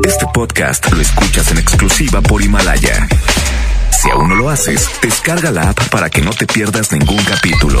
Este 0.00 0.26
podcast 0.34 0.90
lo 0.90 1.00
escuchas 1.00 1.52
en 1.52 1.58
exclusiva 1.58 2.20
por 2.20 2.42
Himalaya. 2.42 3.06
Si 3.90 4.10
aún 4.10 4.30
no 4.30 4.34
lo 4.34 4.50
haces, 4.50 4.88
descarga 5.00 5.52
la 5.52 5.70
app 5.70 5.88
para 5.90 6.10
que 6.10 6.20
no 6.20 6.30
te 6.30 6.46
pierdas 6.46 6.90
ningún 6.90 7.22
capítulo. 7.24 7.80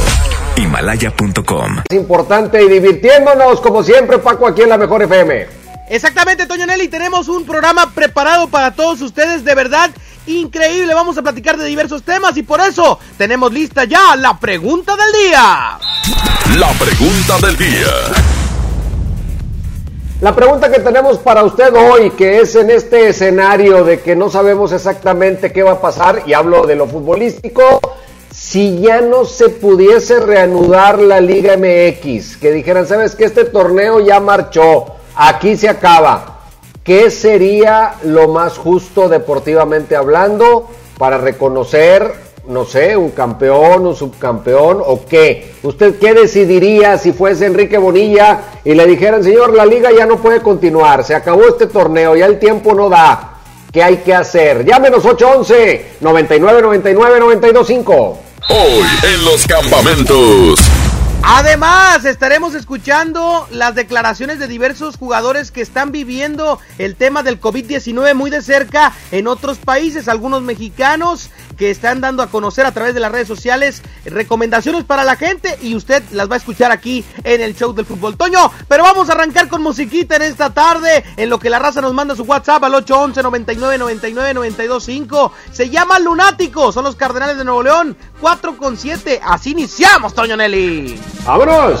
Himalaya.com. 0.56 1.82
Es 1.88 1.96
importante 1.96 2.62
y 2.62 2.68
divirtiéndonos 2.68 3.60
como 3.60 3.82
siempre, 3.82 4.18
Paco, 4.18 4.46
aquí 4.46 4.62
en 4.62 4.68
la 4.68 4.78
Mejor 4.78 5.02
FM. 5.02 5.46
Exactamente, 5.88 6.46
Toño 6.46 6.66
Nelly, 6.66 6.86
tenemos 6.88 7.26
un 7.28 7.44
programa 7.44 7.90
preparado 7.92 8.48
para 8.48 8.70
todos 8.70 9.00
ustedes, 9.00 9.44
de 9.44 9.54
verdad 9.56 9.90
increíble. 10.26 10.94
Vamos 10.94 11.18
a 11.18 11.22
platicar 11.22 11.56
de 11.56 11.66
diversos 11.66 12.04
temas 12.04 12.36
y 12.36 12.44
por 12.44 12.60
eso 12.60 13.00
tenemos 13.18 13.52
lista 13.52 13.84
ya 13.84 14.14
la 14.14 14.38
pregunta 14.38 14.94
del 14.94 15.28
día. 15.28 15.78
La 16.56 16.68
pregunta 16.78 17.38
del 17.40 17.56
día. 17.56 18.31
La 20.22 20.36
pregunta 20.36 20.70
que 20.70 20.78
tenemos 20.78 21.18
para 21.18 21.42
usted 21.42 21.74
hoy, 21.74 22.10
que 22.10 22.38
es 22.38 22.54
en 22.54 22.70
este 22.70 23.08
escenario 23.08 23.82
de 23.82 23.98
que 23.98 24.14
no 24.14 24.30
sabemos 24.30 24.70
exactamente 24.70 25.52
qué 25.52 25.64
va 25.64 25.72
a 25.72 25.80
pasar, 25.80 26.22
y 26.26 26.32
hablo 26.32 26.64
de 26.64 26.76
lo 26.76 26.86
futbolístico, 26.86 27.80
si 28.30 28.78
ya 28.78 29.00
no 29.00 29.24
se 29.24 29.48
pudiese 29.48 30.20
reanudar 30.20 31.00
la 31.00 31.20
Liga 31.20 31.56
MX, 31.56 32.36
que 32.36 32.52
dijeran, 32.52 32.86
sabes 32.86 33.16
que 33.16 33.24
este 33.24 33.46
torneo 33.46 33.98
ya 33.98 34.20
marchó, 34.20 34.94
aquí 35.16 35.56
se 35.56 35.68
acaba, 35.68 36.38
¿qué 36.84 37.10
sería 37.10 37.96
lo 38.04 38.28
más 38.28 38.58
justo 38.58 39.08
deportivamente 39.08 39.96
hablando 39.96 40.68
para 40.98 41.18
reconocer 41.18 42.31
no 42.48 42.64
sé, 42.64 42.96
un 42.96 43.10
campeón, 43.10 43.86
un 43.86 43.94
subcampeón 43.94 44.82
o 44.84 45.04
qué? 45.06 45.54
¿Usted 45.62 45.98
qué 45.98 46.12
decidiría 46.14 46.98
si 46.98 47.12
fuese 47.12 47.46
Enrique 47.46 47.78
Bonilla 47.78 48.40
y 48.64 48.74
le 48.74 48.86
dijeran, 48.86 49.22
señor, 49.22 49.54
la 49.54 49.64
liga 49.64 49.90
ya 49.92 50.06
no 50.06 50.16
puede 50.16 50.40
continuar, 50.40 51.04
se 51.04 51.14
acabó 51.14 51.46
este 51.46 51.66
torneo, 51.66 52.16
ya 52.16 52.26
el 52.26 52.38
tiempo 52.38 52.74
no 52.74 52.88
da? 52.88 53.34
¿Qué 53.72 53.82
hay 53.82 53.98
que 53.98 54.14
hacer? 54.14 54.66
Llámenos 54.66 55.04
811 55.04 55.96
99 56.00 56.62
99 56.62 57.20
925. 57.20 58.18
Hoy 58.48 58.84
en 59.04 59.24
los 59.24 59.46
campamentos. 59.46 60.58
Además, 61.24 62.04
estaremos 62.04 62.54
escuchando 62.56 63.46
las 63.52 63.76
declaraciones 63.76 64.40
de 64.40 64.48
diversos 64.48 64.96
jugadores 64.96 65.52
que 65.52 65.60
están 65.60 65.92
viviendo 65.92 66.58
el 66.78 66.96
tema 66.96 67.22
del 67.22 67.40
COVID-19 67.40 68.14
muy 68.14 68.28
de 68.28 68.42
cerca 68.42 68.92
en 69.12 69.28
otros 69.28 69.58
países, 69.58 70.08
algunos 70.08 70.42
mexicanos 70.42 71.30
que 71.62 71.70
están 71.70 72.00
dando 72.00 72.24
a 72.24 72.26
conocer 72.26 72.66
a 72.66 72.72
través 72.72 72.92
de 72.92 72.98
las 72.98 73.12
redes 73.12 73.28
sociales 73.28 73.82
recomendaciones 74.04 74.82
para 74.82 75.04
la 75.04 75.14
gente 75.14 75.56
y 75.62 75.76
usted 75.76 76.02
las 76.10 76.28
va 76.28 76.34
a 76.34 76.38
escuchar 76.38 76.72
aquí 76.72 77.04
en 77.22 77.40
el 77.40 77.54
show 77.54 77.72
del 77.72 77.86
fútbol 77.86 78.16
Toño. 78.16 78.50
Pero 78.66 78.82
vamos 78.82 79.08
a 79.08 79.12
arrancar 79.12 79.46
con 79.46 79.62
musiquita 79.62 80.16
en 80.16 80.22
esta 80.22 80.50
tarde, 80.50 81.04
en 81.16 81.30
lo 81.30 81.38
que 81.38 81.50
la 81.50 81.60
raza 81.60 81.80
nos 81.80 81.94
manda 81.94 82.16
su 82.16 82.24
WhatsApp 82.24 82.64
al 82.64 82.74
811 82.74 83.22
99 83.22 83.78
99 83.78 84.34
925. 84.34 85.32
Se 85.52 85.70
llama 85.70 86.00
Lunático, 86.00 86.72
son 86.72 86.82
los 86.82 86.96
Cardenales 86.96 87.38
de 87.38 87.44
Nuevo 87.44 87.62
León, 87.62 87.96
4 88.20 88.56
con 88.56 88.76
7. 88.76 89.20
Así 89.24 89.52
iniciamos, 89.52 90.14
Toño 90.14 90.36
Nelly. 90.36 91.00
¡Vámonos! 91.24 91.80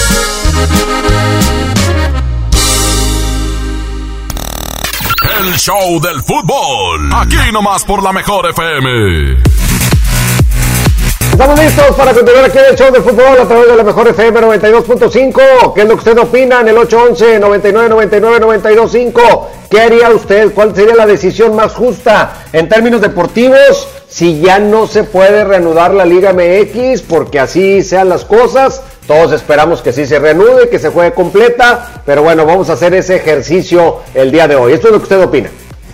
El 5.51 5.57
show 5.57 5.99
del 5.99 6.23
fútbol. 6.23 7.11
Aquí 7.13 7.51
nomás 7.51 7.83
por 7.83 8.01
la 8.01 8.13
mejor 8.13 8.49
FM. 8.51 9.43
Estamos 11.29 11.59
listos 11.59 11.93
para 11.97 12.13
continuar 12.13 12.45
aquí 12.45 12.57
en 12.57 12.65
el 12.69 12.77
show 12.77 12.89
de 12.89 13.01
fútbol 13.01 13.37
a 13.37 13.45
través 13.45 13.67
de 13.67 13.75
la 13.75 13.83
mejor 13.83 14.07
FM 14.07 14.39
92.5. 14.39 15.73
¿Qué 15.73 15.81
es 15.81 15.87
lo 15.89 15.95
que 15.95 15.99
usted 15.99 16.17
opina 16.19 16.61
en 16.61 16.69
el 16.69 16.77
811 16.77 17.39
99 17.41 17.89
99 17.89 18.39
925? 18.39 19.49
¿Qué 19.69 19.81
haría 19.81 20.09
usted? 20.11 20.53
¿Cuál 20.53 20.73
sería 20.73 20.95
la 20.95 21.05
decisión 21.05 21.53
más 21.53 21.73
justa 21.73 22.45
en 22.53 22.69
términos 22.69 23.01
deportivos? 23.01 23.89
Si 24.07 24.39
ya 24.39 24.57
no 24.57 24.87
se 24.87 25.03
puede 25.03 25.43
reanudar 25.43 25.93
la 25.93 26.05
Liga 26.05 26.31
MX 26.31 27.01
porque 27.01 27.41
así 27.41 27.83
sean 27.83 28.07
las 28.07 28.23
cosas, 28.23 28.83
todos 29.11 29.33
esperamos 29.33 29.81
que 29.81 29.91
sí 29.91 30.05
se 30.05 30.19
reanude, 30.19 30.69
que 30.69 30.79
se 30.79 30.87
juegue 30.87 31.13
completa, 31.13 32.01
pero 32.05 32.23
bueno, 32.23 32.45
vamos 32.45 32.69
a 32.69 32.73
hacer 32.73 32.93
ese 32.93 33.17
ejercicio 33.17 33.97
el 34.13 34.31
día 34.31 34.47
de 34.47 34.55
hoy. 34.55 34.71
Esto 34.71 34.87
es 34.87 34.93
lo 34.93 34.99
que 34.99 35.03
usted 35.03 35.21
opina. 35.21 35.49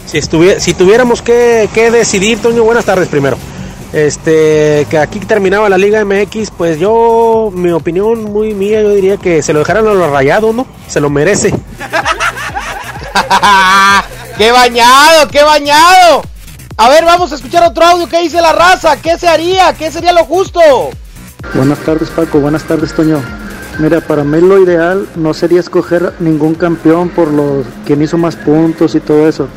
Si, 0.06 0.22
si 0.22 0.74
tuviéramos 0.76 1.24
que, 1.24 1.68
que 1.74 1.90
decidir, 1.90 2.40
Toño, 2.40 2.64
buenas 2.64 2.86
tardes 2.86 3.08
primero 3.08 3.36
este 3.92 4.86
que 4.92 5.00
aquí 5.00 5.18
terminaba 5.20 5.68
la 5.68 5.80
Liga 5.80 6.06
MX, 6.06 6.52
pues 6.56 6.78
yo, 6.78 7.50
mi 7.56 7.72
opinión 7.72 8.26
muy 8.26 8.54
mía, 8.54 8.84
yo 8.84 8.94
diría 8.94 9.18
que 9.18 9.42
se 9.42 9.52
lo 9.52 9.60
dejaran 9.60 9.88
a 9.88 9.94
los 9.94 10.12
rayados, 10.12 10.54
¿no? 10.54 10.68
Se 10.88 11.00
lo 11.00 11.10
merece. 11.10 11.50
¡Qué 14.38 14.52
bañado, 14.52 15.28
qué 15.30 15.42
bañado! 15.42 16.22
A 16.76 16.90
ver, 16.90 17.04
vamos 17.04 17.32
a 17.32 17.36
escuchar 17.36 17.64
otro 17.64 17.84
audio 17.84 18.08
que 18.08 18.22
dice 18.22 18.40
la 18.42 18.52
raza. 18.54 18.98
¿Qué 19.02 19.18
se 19.18 19.28
haría? 19.28 19.74
¿Qué 19.74 19.90
sería 19.90 20.12
lo 20.12 20.24
justo? 20.26 20.60
Buenas 21.56 21.80
tardes, 21.80 22.10
Paco. 22.10 22.40
Buenas 22.40 22.64
tardes, 22.64 22.94
Toño. 22.94 23.20
Mira, 23.80 24.02
para 24.02 24.24
mí 24.24 24.42
lo 24.42 24.62
ideal 24.62 25.08
no 25.16 25.34
sería 25.34 25.60
escoger 25.60 26.14
ningún 26.20 26.56
campeón 26.56 27.10
por 27.10 27.32
los 27.32 27.66
quien 27.86 28.02
hizo 28.02 28.18
más 28.18 28.36
puntos 28.36 28.96
y 28.96 29.00
todo 29.00 29.28
eso 29.28 29.48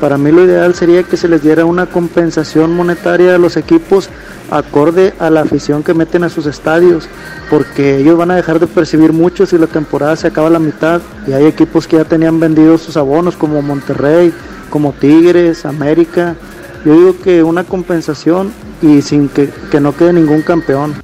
para 0.00 0.18
mí 0.18 0.30
lo 0.30 0.44
ideal 0.44 0.74
sería 0.74 1.02
que 1.02 1.16
se 1.16 1.28
les 1.28 1.42
diera 1.42 1.64
una 1.64 1.86
compensación 1.86 2.74
monetaria 2.74 3.34
a 3.34 3.38
los 3.38 3.56
equipos 3.56 4.10
acorde 4.50 5.14
a 5.18 5.30
la 5.30 5.40
afición 5.40 5.82
que 5.82 5.94
meten 5.94 6.24
a 6.24 6.28
sus 6.28 6.44
estadios, 6.46 7.08
porque 7.48 7.98
ellos 7.98 8.18
van 8.18 8.30
a 8.30 8.36
dejar 8.36 8.60
de 8.60 8.66
percibir 8.66 9.12
mucho 9.12 9.46
si 9.46 9.56
la 9.56 9.66
temporada 9.66 10.16
se 10.16 10.26
acaba 10.26 10.48
a 10.48 10.50
la 10.50 10.58
mitad 10.58 11.00
y 11.26 11.32
hay 11.32 11.46
equipos 11.46 11.86
que 11.86 11.96
ya 11.96 12.04
tenían 12.04 12.38
vendidos 12.38 12.82
sus 12.82 12.96
abonos 12.96 13.36
como 13.36 13.62
Monterrey, 13.62 14.32
como 14.68 14.92
Tigres, 14.92 15.64
América. 15.64 16.36
Yo 16.84 16.92
digo 16.92 17.16
que 17.22 17.42
una 17.42 17.64
compensación 17.64 18.52
y 18.82 19.00
sin 19.00 19.28
que, 19.28 19.48
que 19.70 19.80
no 19.80 19.96
quede 19.96 20.12
ningún 20.12 20.42
campeón. 20.42 21.03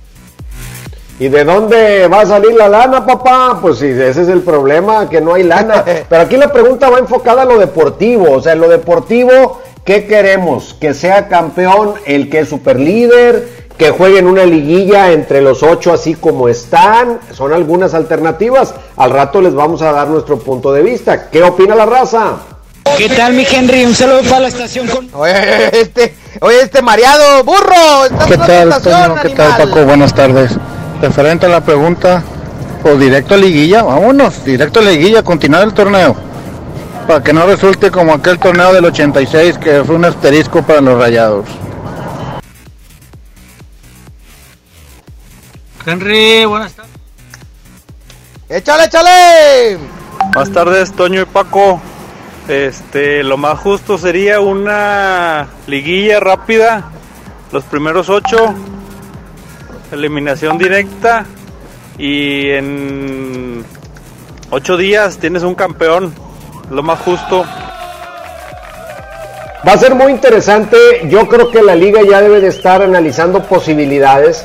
¿Y 1.21 1.29
de 1.29 1.45
dónde 1.45 2.09
va 2.09 2.23
a 2.23 2.27
salir 2.27 2.55
la 2.55 2.67
lana, 2.67 3.05
papá? 3.05 3.59
Pues 3.61 3.77
sí, 3.77 3.89
ese 3.89 4.23
es 4.23 4.29
el 4.29 4.41
problema, 4.41 5.07
que 5.11 5.21
no 5.21 5.35
hay 5.35 5.43
lana. 5.43 5.85
Pero 6.09 6.23
aquí 6.23 6.39
la 6.39 6.51
pregunta 6.51 6.89
va 6.89 6.99
enfocada 6.99 7.43
a 7.43 7.45
lo 7.45 7.59
deportivo. 7.59 8.33
O 8.33 8.41
sea, 8.41 8.55
en 8.55 8.61
lo 8.61 8.69
deportivo, 8.69 9.61
¿qué 9.85 10.07
queremos? 10.07 10.75
¿Que 10.81 10.95
sea 10.95 11.29
campeón 11.29 11.93
el 12.07 12.31
que 12.31 12.39
es 12.39 12.49
superlíder? 12.49 13.67
¿Que 13.77 13.91
jueguen 13.91 14.27
una 14.27 14.47
liguilla 14.47 15.13
entre 15.13 15.43
los 15.43 15.63
ocho 15.63 15.93
así 15.93 16.15
como 16.15 16.49
están? 16.49 17.21
Son 17.35 17.53
algunas 17.53 17.93
alternativas. 17.93 18.73
Al 18.97 19.11
rato 19.11 19.43
les 19.43 19.53
vamos 19.53 19.83
a 19.83 19.93
dar 19.93 20.09
nuestro 20.09 20.39
punto 20.39 20.73
de 20.73 20.81
vista. 20.81 21.29
¿Qué 21.29 21.43
opina 21.43 21.75
la 21.75 21.85
raza? 21.85 22.37
¿Qué 22.97 23.11
tal, 23.11 23.35
mi 23.35 23.45
Henry? 23.45 23.85
Un 23.85 23.95
saludo 23.95 24.23
para 24.23 24.41
la 24.41 24.49
estación 24.49 24.89
con... 24.89 25.07
Oye, 25.13 25.79
este, 25.83 26.15
oye, 26.41 26.63
este 26.63 26.81
mareado, 26.81 27.45
burro. 27.45 28.25
¿Qué 28.27 28.39
tal, 28.39 28.83
Toño? 28.83 29.17
¿Qué 29.21 29.29
tal, 29.31 29.57
Paco? 29.59 29.85
Buenas 29.85 30.15
tardes 30.15 30.57
referente 31.01 31.47
a 31.47 31.49
la 31.49 31.61
pregunta, 31.61 32.23
o 32.85 32.97
directo 32.97 33.35
a 33.35 33.37
liguilla, 33.37 33.83
vámonos, 33.83 34.45
directo 34.45 34.81
a 34.81 34.83
liguilla, 34.83 35.23
continuar 35.23 35.65
el 35.65 35.75
torneo. 35.75 36.17
Para 37.07 37.23
que 37.23 37.33
no 37.33 37.47
resulte 37.47 37.91
como 37.91 38.13
aquel 38.13 38.39
torneo 38.39 38.73
del 38.73 38.85
86 38.85 39.59
que 39.59 39.83
fue 39.85 39.97
un 39.97 40.05
asterisco 40.05 40.63
para 40.63 40.81
los 40.81 40.99
rayados. 40.99 41.47
Henry, 45.87 46.45
buenas 46.45 46.75
tardes. 46.75 46.93
Échale, 48.49 48.85
échale. 48.85 49.79
Buenas 50.35 50.53
tardes, 50.53 50.93
Toño 50.93 51.23
y 51.23 51.25
Paco. 51.25 51.81
Este, 52.49 53.23
lo 53.23 53.37
más 53.37 53.59
justo 53.59 53.97
sería 53.97 54.41
una 54.41 55.49
liguilla 55.67 56.21
rápida, 56.21 56.91
los 57.53 57.65
primeros 57.65 58.09
ocho 58.09 58.55
eliminación 59.93 60.59
directa 60.59 61.27
y 61.99 62.51
en 62.51 63.65
ocho 64.51 64.77
días 64.77 65.19
tienes 65.19 65.43
un 65.43 65.55
campeón, 65.55 66.15
lo 66.71 66.83
más 66.83 67.01
justo. 67.01 67.45
Va 69.67 69.73
a 69.73 69.79
ser 69.79 69.95
muy 69.95 70.11
interesante, 70.13 70.77
yo 71.09 71.29
creo 71.29 71.51
que 71.51 71.63
la 71.63 71.75
liga 71.75 72.01
ya 72.03 72.23
debe 72.23 72.41
de 72.41 72.49
estar 72.49 72.81
analizando 72.81 73.43
posibilidades 73.43 74.45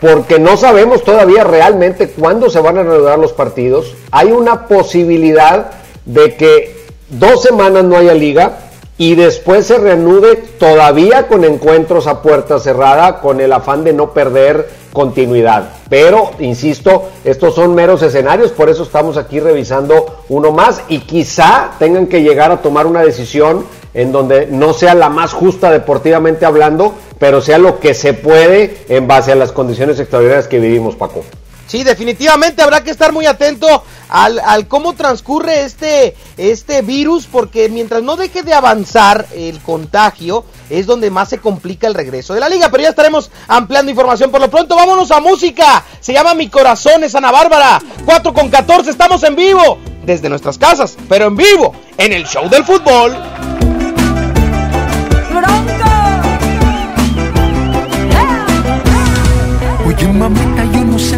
porque 0.00 0.38
no 0.38 0.56
sabemos 0.56 1.02
todavía 1.02 1.42
realmente 1.42 2.10
cuándo 2.10 2.48
se 2.48 2.60
van 2.60 2.78
a 2.78 2.84
reanudar 2.84 3.18
los 3.18 3.32
partidos. 3.32 3.94
Hay 4.12 4.30
una 4.30 4.66
posibilidad 4.68 5.72
de 6.04 6.36
que 6.36 6.76
dos 7.08 7.42
semanas 7.42 7.84
no 7.84 7.96
haya 7.96 8.14
liga, 8.14 8.58
y 8.98 9.14
después 9.14 9.66
se 9.66 9.78
reanude 9.78 10.36
todavía 10.58 11.28
con 11.28 11.44
encuentros 11.44 12.08
a 12.08 12.20
puerta 12.20 12.58
cerrada 12.58 13.20
con 13.20 13.40
el 13.40 13.52
afán 13.52 13.84
de 13.84 13.92
no 13.92 14.12
perder 14.12 14.68
continuidad. 14.92 15.70
Pero, 15.88 16.32
insisto, 16.40 17.08
estos 17.24 17.54
son 17.54 17.74
meros 17.76 18.02
escenarios, 18.02 18.50
por 18.50 18.68
eso 18.68 18.82
estamos 18.82 19.16
aquí 19.16 19.38
revisando 19.38 20.24
uno 20.28 20.50
más 20.50 20.82
y 20.88 20.98
quizá 21.00 21.70
tengan 21.78 22.08
que 22.08 22.22
llegar 22.22 22.50
a 22.50 22.60
tomar 22.60 22.86
una 22.86 23.02
decisión 23.02 23.64
en 23.94 24.10
donde 24.10 24.46
no 24.46 24.72
sea 24.74 24.94
la 24.94 25.08
más 25.08 25.32
justa 25.32 25.70
deportivamente 25.70 26.44
hablando, 26.44 26.94
pero 27.18 27.40
sea 27.40 27.58
lo 27.58 27.78
que 27.78 27.94
se 27.94 28.14
puede 28.14 28.78
en 28.88 29.06
base 29.06 29.32
a 29.32 29.36
las 29.36 29.52
condiciones 29.52 29.98
extraordinarias 30.00 30.48
que 30.48 30.58
vivimos, 30.58 30.96
Paco. 30.96 31.22
Sí, 31.68 31.84
definitivamente 31.84 32.62
habrá 32.62 32.82
que 32.82 32.90
estar 32.90 33.12
muy 33.12 33.26
atento 33.26 33.84
al, 34.08 34.38
al, 34.38 34.66
cómo 34.68 34.94
transcurre 34.94 35.64
este, 35.64 36.16
este 36.38 36.80
virus, 36.80 37.26
porque 37.26 37.68
mientras 37.68 38.02
no 38.02 38.16
deje 38.16 38.42
de 38.42 38.54
avanzar 38.54 39.26
el 39.34 39.60
contagio, 39.60 40.46
es 40.70 40.86
donde 40.86 41.10
más 41.10 41.28
se 41.28 41.38
complica 41.38 41.86
el 41.86 41.92
regreso 41.92 42.32
de 42.32 42.40
la 42.40 42.48
liga. 42.48 42.70
Pero 42.70 42.84
ya 42.84 42.88
estaremos 42.88 43.30
ampliando 43.48 43.90
información. 43.90 44.30
Por 44.30 44.40
lo 44.40 44.50
pronto, 44.50 44.76
vámonos 44.76 45.10
a 45.10 45.20
música. 45.20 45.84
Se 46.00 46.14
llama 46.14 46.32
Mi 46.32 46.48
Corazón 46.48 47.04
es 47.04 47.14
Ana 47.14 47.30
Bárbara. 47.30 47.82
4 48.06 48.32
con 48.32 48.48
14, 48.48 48.90
estamos 48.90 49.22
en 49.24 49.36
vivo. 49.36 49.76
Desde 50.06 50.30
nuestras 50.30 50.56
casas, 50.56 50.96
pero 51.06 51.26
en 51.26 51.36
vivo, 51.36 51.74
en 51.98 52.14
el 52.14 52.24
show 52.26 52.48
del 52.48 52.64
fútbol. 52.64 53.67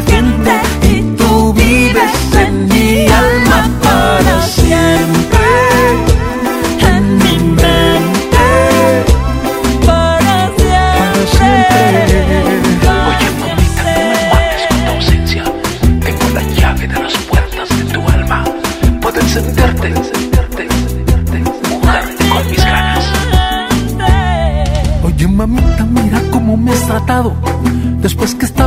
la 0.00 0.06
gente 0.06 0.59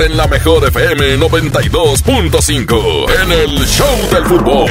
en 0.00 0.16
la 0.16 0.26
mejor 0.26 0.66
FM 0.68 1.18
92.5 1.18 3.22
en 3.22 3.32
el 3.32 3.66
Show 3.66 4.08
del 4.10 4.24
Fútbol. 4.24 4.70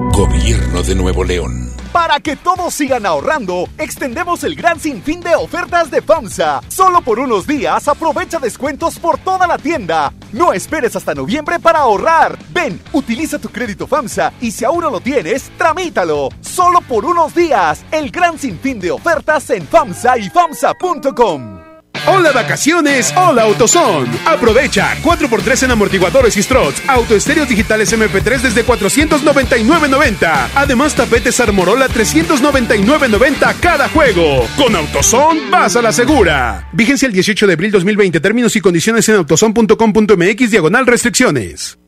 Gobierno 0.13 0.83
de 0.83 0.93
Nuevo 0.93 1.23
León. 1.23 1.71
Para 1.93 2.19
que 2.19 2.35
todos 2.35 2.73
sigan 2.73 3.05
ahorrando, 3.05 3.67
extendemos 3.77 4.43
el 4.43 4.55
gran 4.55 4.79
sinfín 4.79 5.21
de 5.21 5.35
ofertas 5.35 5.89
de 5.89 6.01
FAMSA. 6.01 6.61
Solo 6.67 7.01
por 7.01 7.19
unos 7.19 7.47
días 7.47 7.87
aprovecha 7.87 8.37
descuentos 8.37 8.99
por 8.99 9.17
toda 9.17 9.47
la 9.47 9.57
tienda. 9.57 10.13
No 10.33 10.51
esperes 10.53 10.95
hasta 10.95 11.15
noviembre 11.15 11.59
para 11.59 11.79
ahorrar. 11.79 12.37
Ven, 12.49 12.81
utiliza 12.91 13.39
tu 13.39 13.49
crédito 13.49 13.87
FAMSA 13.87 14.33
y 14.41 14.51
si 14.51 14.65
aún 14.65 14.81
no 14.81 14.89
lo 14.89 14.99
tienes, 14.99 15.49
tramítalo. 15.57 16.29
Solo 16.41 16.81
por 16.81 17.05
unos 17.05 17.33
días, 17.33 17.83
el 17.91 18.11
gran 18.11 18.37
sinfín 18.37 18.79
de 18.79 18.91
ofertas 18.91 19.49
en 19.49 19.65
FAMSA 19.65 20.17
y 20.17 20.29
FAMSA.com. 20.29 21.60
Hola 22.07 22.31
vacaciones, 22.31 23.13
hola 23.15 23.43
AutoZone. 23.43 24.09
Aprovecha 24.25 24.97
4x3 25.03 25.65
en 25.65 25.71
amortiguadores 25.71 26.35
y 26.35 26.41
struts, 26.41 26.81
autoestéreos 26.87 27.47
digitales 27.47 27.93
MP3 27.93 28.41
desde 28.41 28.65
499.90. 28.65 30.49
Además 30.55 30.95
tapetes 30.95 31.39
Armorola 31.39 31.87
399.90 31.89 33.59
cada 33.59 33.87
juego. 33.89 34.47
Con 34.57 34.75
AutoZone 34.75 35.51
vas 35.51 35.75
a 35.75 35.81
la 35.83 35.91
segura. 35.91 36.67
Vigencia 36.73 37.05
el 37.05 37.13
18 37.13 37.45
de 37.45 37.53
abril 37.53 37.71
2020. 37.71 38.19
Términos 38.19 38.55
y 38.55 38.61
condiciones 38.61 39.07
en 39.09 39.17
autozone.com.mx 39.17 40.51
diagonal 40.51 40.87
restricciones. 40.87 41.80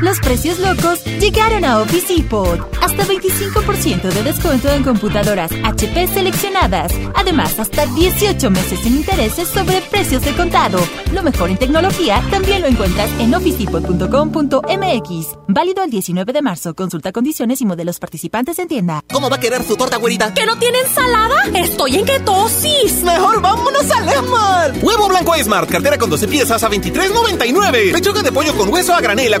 Los 0.00 0.18
precios 0.18 0.58
locos 0.58 1.04
llegaron 1.04 1.62
a 1.62 1.78
Office 1.80 2.14
Depot. 2.14 2.58
Hasta 2.80 3.04
25% 3.04 4.00
de 4.00 4.22
descuento 4.22 4.70
en 4.70 4.82
computadoras 4.82 5.52
HP 5.62 6.06
seleccionadas. 6.06 6.92
Además, 7.14 7.58
hasta 7.58 7.84
18 7.84 8.50
meses 8.50 8.80
sin 8.80 8.96
intereses 8.96 9.46
sobre 9.48 9.82
precios 9.82 10.24
de 10.24 10.32
contado. 10.32 10.78
Lo 11.12 11.22
mejor 11.22 11.50
en 11.50 11.58
tecnología 11.58 12.24
también 12.30 12.62
lo 12.62 12.68
encuentras 12.68 13.10
en 13.18 13.34
officedepot.com.mx. 13.34 15.26
Válido 15.48 15.84
el 15.84 15.90
19 15.90 16.32
de 16.32 16.42
marzo. 16.42 16.74
Consulta 16.74 17.12
condiciones 17.12 17.60
y 17.60 17.66
modelos 17.66 17.98
participantes 17.98 18.58
en 18.58 18.68
tienda. 18.68 19.04
¿Cómo 19.12 19.28
va 19.28 19.36
a 19.36 19.40
querer 19.40 19.62
su 19.62 19.76
torta, 19.76 19.98
güerita? 19.98 20.32
¿Que 20.32 20.46
no 20.46 20.56
tiene 20.58 20.78
ensalada? 20.78 21.44
Estoy 21.54 21.96
en 21.96 22.06
ketosis. 22.06 23.02
Mejor 23.02 23.42
vámonos 23.42 23.90
al 23.90 24.08
Esmar. 24.08 24.72
Huevo 24.80 25.08
blanco 25.08 25.34
Esmar, 25.34 25.66
cartera 25.66 25.98
con 25.98 26.08
12 26.08 26.26
piezas 26.26 26.62
a 26.62 26.70
23.99. 26.70 27.92
Pechuga 27.92 28.22
de 28.22 28.32
pollo 28.32 28.56
con 28.56 28.72
hueso 28.72 28.94
a 28.94 29.00
granel 29.02 29.34
a 29.34 29.40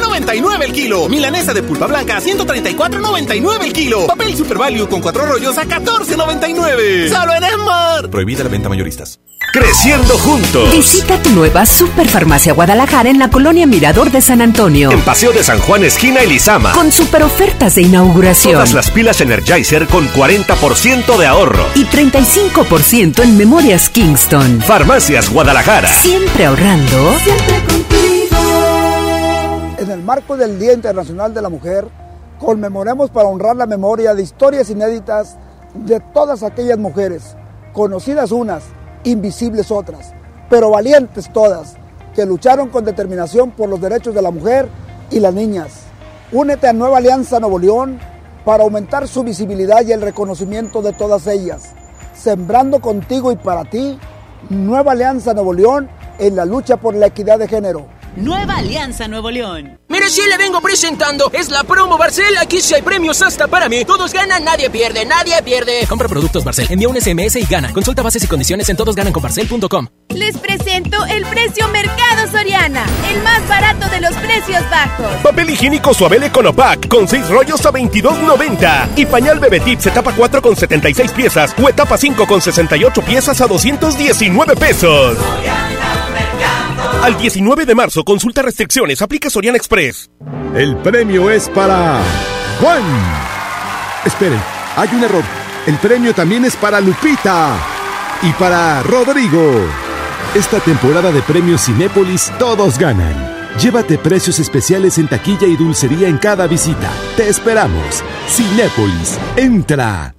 49.99 0.00 0.62
el 0.64 0.72
kilo. 0.72 1.08
Milanesa 1.08 1.52
de 1.54 1.62
pulpa 1.62 1.86
blanca 1.86 2.16
a 2.16 2.20
134.99 2.20 3.64
el 3.64 3.72
kilo. 3.72 4.06
Papel 4.06 4.36
Super 4.36 4.58
Value 4.58 4.88
con 4.88 5.00
cuatro 5.00 5.26
rollos 5.26 5.56
a 5.58 5.64
14.99. 5.64 7.10
Solo 7.10 7.34
en 7.34 7.44
Esmar. 7.44 8.10
Prohibida 8.10 8.44
la 8.44 8.50
venta 8.50 8.68
mayoristas. 8.68 9.18
Creciendo 9.52 10.18
juntos. 10.18 10.70
Visita 10.72 11.22
tu 11.22 11.30
nueva 11.30 11.64
Superfarmacia 11.64 12.52
Guadalajara 12.52 13.08
en 13.08 13.18
la 13.18 13.30
colonia 13.30 13.66
Mirador 13.66 14.10
de 14.10 14.20
San 14.20 14.42
Antonio. 14.42 14.90
En 14.90 15.00
Paseo 15.00 15.32
de 15.32 15.42
San 15.42 15.60
Juan, 15.60 15.84
esquina 15.84 16.20
Elizama. 16.20 16.72
Con 16.72 16.92
super 16.92 17.22
ofertas 17.22 17.74
de 17.76 17.82
inauguración. 17.82 18.54
Todas 18.54 18.74
las 18.74 18.90
pilas 18.90 19.20
Energizer 19.20 19.86
con 19.86 20.08
40% 20.10 21.16
de 21.16 21.26
ahorro. 21.26 21.64
Y 21.74 21.84
35% 21.84 23.22
en 23.22 23.36
Memorias 23.36 23.88
Kingston. 23.88 24.60
Farmacias 24.60 25.30
Guadalajara. 25.30 25.88
Siempre 25.88 26.46
ahorrando. 26.46 27.18
Siempre 27.24 27.56
contigo. 27.60 27.85
En 29.78 29.90
el 29.90 30.02
marco 30.02 30.38
del 30.38 30.58
Día 30.58 30.72
Internacional 30.72 31.34
de 31.34 31.42
la 31.42 31.50
Mujer, 31.50 31.86
conmemoremos 32.38 33.10
para 33.10 33.28
honrar 33.28 33.56
la 33.56 33.66
memoria 33.66 34.14
de 34.14 34.22
historias 34.22 34.70
inéditas 34.70 35.36
de 35.74 36.00
todas 36.14 36.42
aquellas 36.42 36.78
mujeres, 36.78 37.36
conocidas 37.74 38.32
unas, 38.32 38.62
invisibles 39.04 39.70
otras, 39.70 40.14
pero 40.48 40.70
valientes 40.70 41.30
todas, 41.30 41.76
que 42.14 42.24
lucharon 42.24 42.70
con 42.70 42.86
determinación 42.86 43.50
por 43.50 43.68
los 43.68 43.78
derechos 43.78 44.14
de 44.14 44.22
la 44.22 44.30
mujer 44.30 44.66
y 45.10 45.20
las 45.20 45.34
niñas. 45.34 45.82
Únete 46.32 46.68
a 46.68 46.72
Nueva 46.72 46.96
Alianza 46.96 47.38
Nuevo 47.38 47.58
León 47.58 47.98
para 48.46 48.64
aumentar 48.64 49.06
su 49.06 49.24
visibilidad 49.24 49.84
y 49.84 49.92
el 49.92 50.00
reconocimiento 50.00 50.80
de 50.80 50.94
todas 50.94 51.26
ellas. 51.26 51.74
Sembrando 52.14 52.80
contigo 52.80 53.30
y 53.30 53.36
para 53.36 53.66
ti, 53.66 53.98
Nueva 54.48 54.92
Alianza 54.92 55.34
Nuevo 55.34 55.52
León 55.52 55.90
en 56.18 56.34
la 56.34 56.46
lucha 56.46 56.78
por 56.78 56.94
la 56.94 57.08
equidad 57.08 57.38
de 57.38 57.46
género. 57.46 57.95
Nueva 58.16 58.56
Alianza 58.56 59.08
Nuevo 59.08 59.30
León. 59.30 59.78
Mire, 59.88 60.08
si 60.08 60.22
le 60.26 60.36
vengo 60.38 60.60
presentando. 60.60 61.30
Es 61.32 61.50
la 61.50 61.64
promo 61.64 61.98
Barcel. 61.98 62.36
Aquí 62.38 62.60
sí 62.60 62.74
hay 62.74 62.82
premios 62.82 63.20
hasta 63.22 63.46
para 63.46 63.68
mí. 63.68 63.84
Todos 63.84 64.12
ganan, 64.12 64.42
nadie 64.44 64.70
pierde, 64.70 65.04
nadie 65.04 65.34
pierde. 65.42 65.86
Compra 65.86 66.08
productos 66.08 66.42
Barcel. 66.42 66.66
Envía 66.70 66.88
un 66.88 67.00
SMS 67.00 67.36
y 67.36 67.44
gana. 67.44 67.72
Consulta 67.72 68.02
bases 68.02 68.24
y 68.24 68.26
condiciones 68.26 68.68
en 68.68 68.76
todosgananconbarcel.com. 68.76 69.88
Les 70.10 70.36
presento 70.38 71.04
el 71.06 71.26
precio 71.26 71.68
Mercado 71.68 72.30
Soriana. 72.30 72.86
El 73.10 73.22
más 73.22 73.46
barato 73.48 73.88
de 73.88 74.00
los 74.00 74.14
precios 74.14 74.62
bajos. 74.70 75.06
Papel 75.22 75.50
higiénico 75.50 75.92
Suabel 75.92 76.22
Econopack 76.24 76.88
con 76.88 77.06
6 77.06 77.28
rollos 77.28 77.64
a 77.66 77.72
22.90. 77.72 78.88
Y 78.96 79.06
pañal 79.06 79.38
Bebé 79.38 79.60
Tips 79.60 79.86
etapa 79.86 80.12
4 80.14 80.40
con 80.40 80.56
76 80.56 81.12
piezas 81.12 81.54
o 81.62 81.68
etapa 81.68 81.98
5 81.98 82.26
con 82.26 82.40
68 82.40 83.02
piezas 83.02 83.40
a 83.42 83.46
219 83.46 84.56
pesos. 84.56 85.18
Al 87.06 87.16
19 87.16 87.66
de 87.66 87.74
marzo, 87.76 88.02
consulta 88.02 88.42
restricciones, 88.42 89.00
aplica 89.00 89.30
Soriana 89.30 89.56
Express. 89.56 90.10
El 90.56 90.76
premio 90.78 91.30
es 91.30 91.48
para 91.48 92.00
Juan. 92.60 92.82
Esperen, 94.04 94.40
hay 94.74 94.88
un 94.92 95.04
error. 95.04 95.22
El 95.68 95.76
premio 95.76 96.12
también 96.14 96.44
es 96.44 96.56
para 96.56 96.80
Lupita 96.80 97.58
y 98.22 98.32
para 98.32 98.82
Rodrigo. 98.82 99.40
Esta 100.34 100.58
temporada 100.58 101.12
de 101.12 101.22
premios 101.22 101.66
Cinépolis 101.66 102.32
todos 102.40 102.76
ganan. 102.76 103.14
Llévate 103.60 103.98
precios 103.98 104.40
especiales 104.40 104.98
en 104.98 105.06
taquilla 105.06 105.46
y 105.46 105.56
dulcería 105.56 106.08
en 106.08 106.18
cada 106.18 106.48
visita. 106.48 106.90
Te 107.16 107.28
esperamos. 107.28 108.02
Cinépolis, 108.28 109.16
entra. 109.36 110.12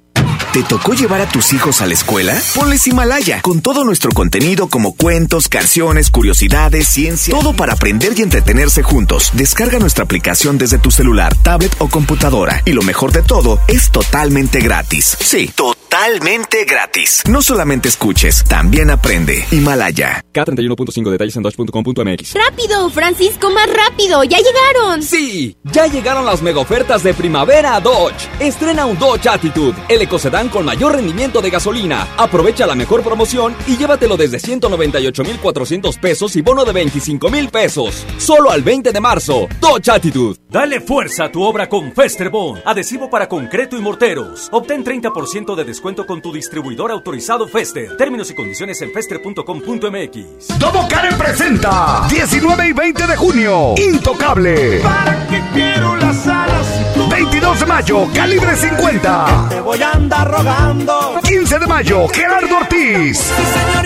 ¿Te 0.53 0.63
tocó 0.63 0.93
llevar 0.93 1.21
a 1.21 1.29
tus 1.29 1.53
hijos 1.53 1.81
a 1.81 1.85
la 1.85 1.93
escuela? 1.93 2.41
Ponles 2.55 2.87
Himalaya, 2.87 3.41
con 3.41 3.61
todo 3.61 3.83
nuestro 3.83 4.11
contenido 4.11 4.67
como 4.69 4.95
cuentos, 4.95 5.49
canciones, 5.49 6.09
curiosidades, 6.09 6.87
ciencia, 6.87 7.33
todo 7.37 7.53
para 7.53 7.73
aprender 7.73 8.13
y 8.17 8.21
entretenerse 8.21 8.81
juntos. 8.81 9.31
Descarga 9.33 9.77
nuestra 9.77 10.05
aplicación 10.05 10.57
desde 10.57 10.79
tu 10.79 10.89
celular, 10.89 11.35
tablet 11.43 11.75
o 11.79 11.89
computadora. 11.89 12.61
Y 12.65 12.71
lo 12.71 12.81
mejor 12.81 13.11
de 13.11 13.23
todo, 13.23 13.59
es 13.67 13.91
totalmente 13.91 14.61
gratis. 14.61 15.17
Sí, 15.19 15.51
totalmente 15.53 16.63
gratis. 16.65 17.23
No 17.27 17.41
solamente 17.41 17.89
escuches, 17.89 18.43
también 18.45 18.89
aprende. 18.89 19.45
Himalaya. 19.51 20.23
K31.5 20.33 21.11
detalles 21.11 21.35
en 21.35 21.43
dodge.com.mx. 21.43 22.33
¡Rápido, 22.33 22.89
Francisco, 22.89 23.51
más 23.51 23.67
rápido! 23.67 24.23
¡Ya 24.23 24.37
llegaron! 24.37 25.03
Sí, 25.03 25.57
ya 25.65 25.87
llegaron 25.87 26.25
las 26.25 26.41
mega 26.41 26.59
ofertas 26.59 27.03
de 27.03 27.13
primavera 27.13 27.75
a 27.75 27.81
Dodge. 27.81 28.29
Estrena 28.39 28.85
un 28.85 28.97
Dodge 28.97 29.27
Attitude, 29.27 29.75
el 29.89 30.01
con 30.45 30.63
mayor 30.63 30.93
rendimiento 30.93 31.41
de 31.41 31.49
gasolina. 31.49 32.07
Aprovecha 32.15 32.67
la 32.67 32.75
mejor 32.75 33.01
promoción 33.01 33.55
y 33.65 33.75
llévatelo 33.75 34.15
desde 34.17 34.37
198,400 34.39 35.97
pesos 35.97 36.35
y 36.35 36.41
bono 36.41 36.63
de 36.63 36.73
25,000 36.73 37.49
pesos. 37.49 38.05
Solo 38.19 38.51
al 38.51 38.61
20 38.61 38.91
de 38.91 38.99
marzo. 39.01 39.47
Dodge 39.59 39.89
Attitude. 39.89 40.37
Dale 40.49 40.79
fuerza 40.79 41.25
a 41.25 41.31
tu 41.31 41.41
obra 41.41 41.67
con 41.67 41.91
Festerbond, 41.91 42.61
adhesivo 42.65 43.09
para 43.09 43.27
concreto 43.27 43.77
y 43.77 43.81
morteros. 43.81 44.47
Obtén 44.51 44.85
30% 44.85 45.55
de 45.55 45.63
descuento 45.65 46.05
con 46.05 46.21
tu 46.21 46.31
distribuidor 46.31 46.91
autorizado 46.91 47.47
Fester. 47.47 47.97
Términos 47.97 48.29
y 48.29 48.35
condiciones 48.35 48.79
en 48.83 48.91
fester.com.mx. 48.93 50.59
Domo 50.59 50.87
Karen 50.87 51.17
presenta 51.17 52.07
19 52.09 52.67
y 52.67 52.73
20 52.73 53.07
de 53.07 53.15
junio. 53.17 53.73
Intocable. 53.77 54.81
¿Para 54.81 55.27
qué 55.27 55.41
quiero 55.53 55.95
las 55.95 56.27
alas? 56.27 56.67
22 57.09 57.59
de 57.59 57.65
mayo, 57.65 58.07
calibre 58.13 58.55
50. 58.55 59.47
Te 59.49 59.61
voy 59.61 59.81
a 59.81 59.91
andar 59.91 60.26
rogando. 60.27 61.19
15 61.23 61.59
de 61.59 61.67
mayo, 61.67 62.07
Gerardo 62.09 62.57
Ortiz. 62.57 63.31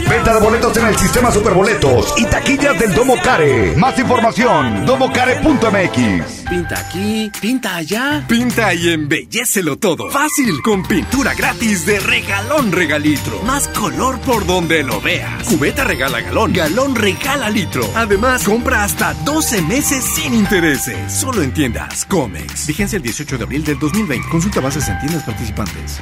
Venta 0.09 0.33
de 0.33 0.39
boletos 0.41 0.75
en 0.77 0.87
el 0.87 0.97
sistema 0.97 1.31
Superboletos 1.31 2.13
y 2.17 2.25
taquillas 2.25 2.77
del 2.79 2.93
Domo 2.93 3.15
Care. 3.23 3.75
Más 3.77 3.97
información, 3.97 4.85
domocare.mx. 4.85 6.41
Pinta 6.49 6.79
aquí, 6.79 7.31
pinta 7.39 7.75
allá. 7.77 8.25
Pinta 8.27 8.73
y 8.73 8.89
embellecelo 8.89 9.77
todo. 9.77 10.09
Fácil, 10.09 10.61
con 10.61 10.83
pintura 10.83 11.33
gratis 11.33 11.85
de 11.85 11.99
regalón 11.99 12.71
regalitro. 12.71 13.41
Más 13.43 13.67
color 13.69 14.19
por 14.19 14.45
donde 14.45 14.83
lo 14.83 14.99
veas. 14.99 15.43
Cubeta 15.47 15.83
regala 15.83 16.19
galón, 16.21 16.51
galón 16.51 16.95
regala 16.95 17.49
litro. 17.49 17.89
Además, 17.95 18.43
compra 18.43 18.83
hasta 18.83 19.13
12 19.13 19.61
meses 19.61 20.03
sin 20.03 20.33
intereses. 20.33 21.11
Solo 21.11 21.41
en 21.41 21.53
tiendas 21.53 22.05
Comex. 22.05 22.67
Vigencia 22.67 22.97
el 22.97 23.03
18 23.03 23.37
de 23.37 23.43
abril 23.43 23.63
del 23.63 23.79
2020. 23.79 24.27
Consulta 24.29 24.59
bases 24.59 24.87
en 24.89 24.99
tiendas 24.99 25.23
participantes. 25.23 26.01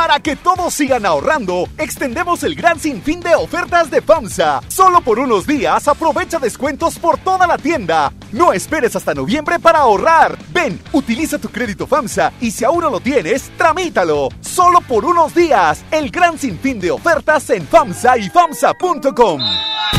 Para 0.00 0.18
que 0.18 0.34
todos 0.34 0.72
sigan 0.72 1.04
ahorrando, 1.04 1.68
extendemos 1.76 2.42
el 2.42 2.54
gran 2.54 2.80
sinfín 2.80 3.20
de 3.20 3.34
ofertas 3.34 3.90
de 3.90 4.00
FAMSA. 4.00 4.62
Solo 4.66 5.02
por 5.02 5.18
unos 5.18 5.46
días 5.46 5.86
aprovecha 5.88 6.38
descuentos 6.38 6.98
por 6.98 7.18
toda 7.18 7.46
la 7.46 7.58
tienda. 7.58 8.10
No 8.32 8.54
esperes 8.54 8.96
hasta 8.96 9.12
noviembre 9.12 9.58
para 9.58 9.80
ahorrar. 9.80 10.38
Ven, 10.54 10.80
utiliza 10.94 11.38
tu 11.38 11.50
crédito 11.50 11.86
FAMSA 11.86 12.32
y 12.40 12.50
si 12.50 12.64
aún 12.64 12.80
no 12.80 12.88
lo 12.88 13.00
tienes, 13.00 13.50
tramítalo. 13.58 14.30
Solo 14.40 14.80
por 14.80 15.04
unos 15.04 15.34
días, 15.34 15.84
el 15.90 16.10
gran 16.10 16.38
sinfín 16.38 16.80
de 16.80 16.92
ofertas 16.92 17.50
en 17.50 17.68
FAMSA 17.68 18.16
y 18.16 18.30
FAMSA.com. 18.30 19.42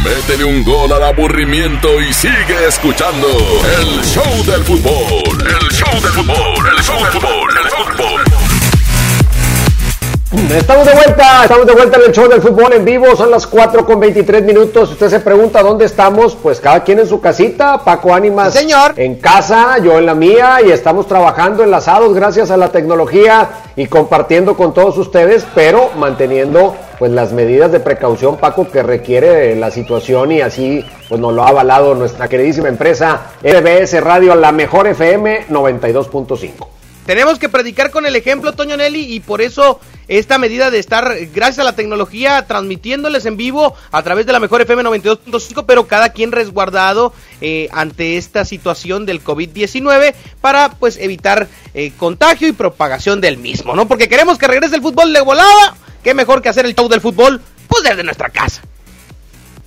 Métele 0.03 0.45
un 0.45 0.63
gol 0.63 0.91
al 0.93 1.03
aburrimiento 1.03 2.01
y 2.01 2.11
sigue 2.11 2.65
escuchando 2.67 3.27
el 3.27 4.03
show 4.03 4.45
del 4.47 4.63
fútbol. 4.63 5.47
El 5.47 5.71
show 5.71 5.93
del 6.01 6.11
fútbol, 6.11 6.75
el 6.75 6.83
show 6.83 6.99
del 6.99 7.11
fútbol, 7.11 7.51
el 7.63 7.69
fútbol. 7.69 8.40
Estamos 10.31 10.87
de 10.87 10.93
vuelta, 10.93 11.43
estamos 11.43 11.67
de 11.67 11.73
vuelta 11.73 11.97
en 11.97 12.03
el 12.03 12.11
show 12.13 12.29
del 12.29 12.41
fútbol 12.41 12.71
en 12.71 12.85
vivo, 12.85 13.17
son 13.17 13.31
las 13.31 13.45
4 13.45 13.85
con 13.85 13.99
23 13.99 14.43
minutos. 14.43 14.91
Usted 14.91 15.09
se 15.09 15.19
pregunta 15.19 15.61
dónde 15.61 15.83
estamos, 15.83 16.37
pues 16.41 16.61
cada 16.61 16.85
quien 16.85 16.99
en 16.99 17.07
su 17.07 17.19
casita, 17.19 17.83
Paco 17.83 18.13
Ánimas 18.13 18.53
señor. 18.53 18.93
en 18.95 19.15
casa, 19.15 19.77
yo 19.79 19.99
en 19.99 20.05
la 20.05 20.15
mía, 20.15 20.59
y 20.65 20.71
estamos 20.71 21.05
trabajando 21.05 21.65
enlazados 21.65 22.13
gracias 22.13 22.49
a 22.49 22.55
la 22.55 22.69
tecnología 22.69 23.49
y 23.75 23.87
compartiendo 23.87 24.55
con 24.55 24.73
todos 24.73 24.97
ustedes, 24.97 25.45
pero 25.53 25.89
manteniendo 25.97 26.77
pues 26.97 27.11
las 27.11 27.33
medidas 27.33 27.73
de 27.73 27.81
precaución, 27.81 28.37
Paco, 28.37 28.71
que 28.71 28.83
requiere 28.83 29.53
la 29.57 29.69
situación 29.69 30.31
y 30.31 30.39
así 30.39 30.85
pues 31.09 31.19
nos 31.19 31.33
lo 31.33 31.43
ha 31.43 31.49
avalado 31.49 31.93
nuestra 31.93 32.29
queridísima 32.29 32.69
empresa 32.69 33.31
RBS 33.43 34.01
Radio, 34.01 34.33
la 34.35 34.53
mejor 34.53 34.87
FM 34.87 35.47
92.5. 35.49 36.80
Tenemos 37.05 37.39
que 37.39 37.49
predicar 37.49 37.91
con 37.91 38.05
el 38.05 38.15
ejemplo, 38.15 38.53
Toño 38.53 38.77
Nelly, 38.77 39.13
y 39.13 39.19
por 39.19 39.41
eso 39.41 39.79
esta 40.07 40.37
medida 40.37 40.69
de 40.69 40.79
estar, 40.79 41.15
gracias 41.33 41.59
a 41.59 41.63
la 41.63 41.75
tecnología, 41.75 42.45
transmitiéndoles 42.45 43.25
en 43.25 43.37
vivo 43.37 43.73
a 43.91 44.03
través 44.03 44.25
de 44.25 44.33
la 44.33 44.39
mejor 44.39 44.61
FM 44.61 44.83
92.5, 44.83 45.65
pero 45.65 45.87
cada 45.87 46.09
quien 46.09 46.31
resguardado 46.31 47.13
eh, 47.39 47.69
ante 47.71 48.17
esta 48.17 48.45
situación 48.45 49.05
del 49.05 49.23
COVID-19 49.23 50.13
para 50.41 50.69
pues 50.71 50.97
evitar 50.97 51.47
eh, 51.73 51.91
contagio 51.97 52.47
y 52.47 52.51
propagación 52.51 53.21
del 53.21 53.37
mismo, 53.37 53.75
¿no? 53.75 53.87
Porque 53.87 54.09
queremos 54.09 54.37
que 54.37 54.47
regrese 54.47 54.75
el 54.75 54.81
fútbol 54.81 55.13
de 55.13 55.21
volada, 55.21 55.75
qué 56.03 56.13
mejor 56.13 56.41
que 56.41 56.49
hacer 56.49 56.65
el 56.65 56.75
show 56.75 56.89
del 56.89 57.01
fútbol, 57.01 57.41
pues 57.67 57.83
desde 57.83 58.03
nuestra 58.03 58.29
casa. 58.29 58.61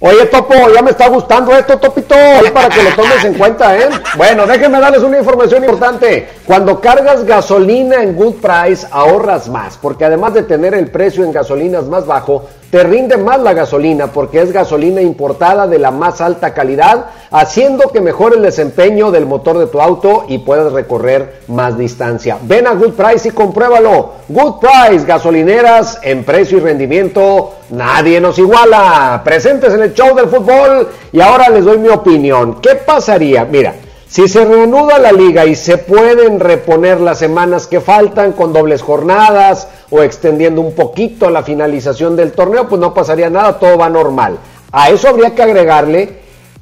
Oye, 0.06 0.26
Topo, 0.26 0.52
ya 0.68 0.82
me 0.82 0.90
está 0.90 1.08
gustando 1.08 1.56
esto, 1.56 1.78
Topito, 1.78 2.14
para 2.52 2.68
que 2.68 2.82
lo 2.82 2.90
tomes 2.90 3.24
en 3.24 3.32
cuenta, 3.32 3.74
¿eh? 3.74 3.88
Bueno, 4.18 4.46
déjenme 4.46 4.78
darles 4.78 5.02
una 5.02 5.16
información 5.16 5.64
importante. 5.64 6.28
Cuando 6.44 6.78
cargas 6.78 7.24
gasolina 7.24 8.02
en 8.02 8.14
Good 8.14 8.34
Price, 8.34 8.86
ahorras 8.90 9.48
más, 9.48 9.78
porque 9.80 10.04
además 10.04 10.34
de 10.34 10.42
tener 10.42 10.74
el 10.74 10.88
precio 10.88 11.24
en 11.24 11.32
gasolinas 11.32 11.84
más 11.84 12.04
bajo, 12.04 12.44
te 12.74 12.82
rinde 12.82 13.16
más 13.16 13.38
la 13.38 13.52
gasolina, 13.52 14.08
porque 14.08 14.42
es 14.42 14.50
gasolina 14.50 15.00
importada 15.00 15.68
de 15.68 15.78
la 15.78 15.92
más 15.92 16.20
alta 16.20 16.52
calidad, 16.54 17.04
haciendo 17.30 17.92
que 17.92 18.00
mejore 18.00 18.34
el 18.34 18.42
desempeño 18.42 19.12
del 19.12 19.26
motor 19.26 19.58
de 19.58 19.68
tu 19.68 19.80
auto 19.80 20.24
y 20.26 20.38
puedas 20.38 20.72
recorrer 20.72 21.42
más 21.46 21.78
distancia. 21.78 22.36
Ven 22.42 22.66
a 22.66 22.72
Good 22.72 22.94
Price 22.94 23.28
y 23.28 23.30
compruébalo. 23.30 24.14
Good 24.28 24.54
Price, 24.58 25.06
gasolineras 25.06 26.00
en 26.02 26.24
precio 26.24 26.58
y 26.58 26.62
rendimiento, 26.62 27.52
nadie 27.70 28.20
nos 28.20 28.40
iguala. 28.40 29.22
Presentes 29.24 29.72
en 29.72 29.82
el 29.82 29.94
show 29.94 30.12
del 30.16 30.26
fútbol 30.26 30.88
y 31.12 31.20
ahora 31.20 31.50
les 31.50 31.64
doy 31.64 31.78
mi 31.78 31.90
opinión. 31.90 32.60
¿Qué 32.60 32.74
pasaría? 32.74 33.44
Mira, 33.44 33.72
si 34.14 34.28
se 34.28 34.44
reanuda 34.44 35.00
la 35.00 35.10
liga 35.10 35.44
y 35.44 35.56
se 35.56 35.76
pueden 35.76 36.38
reponer 36.38 37.00
las 37.00 37.18
semanas 37.18 37.66
que 37.66 37.80
faltan 37.80 38.30
con 38.30 38.52
dobles 38.52 38.80
jornadas 38.80 39.66
o 39.90 40.02
extendiendo 40.02 40.60
un 40.60 40.72
poquito 40.72 41.30
la 41.30 41.42
finalización 41.42 42.14
del 42.14 42.30
torneo, 42.30 42.68
pues 42.68 42.80
no 42.80 42.94
pasaría 42.94 43.28
nada, 43.28 43.58
todo 43.58 43.76
va 43.76 43.90
normal. 43.90 44.38
A 44.70 44.90
eso 44.90 45.08
habría 45.08 45.34
que 45.34 45.42
agregarle 45.42 46.10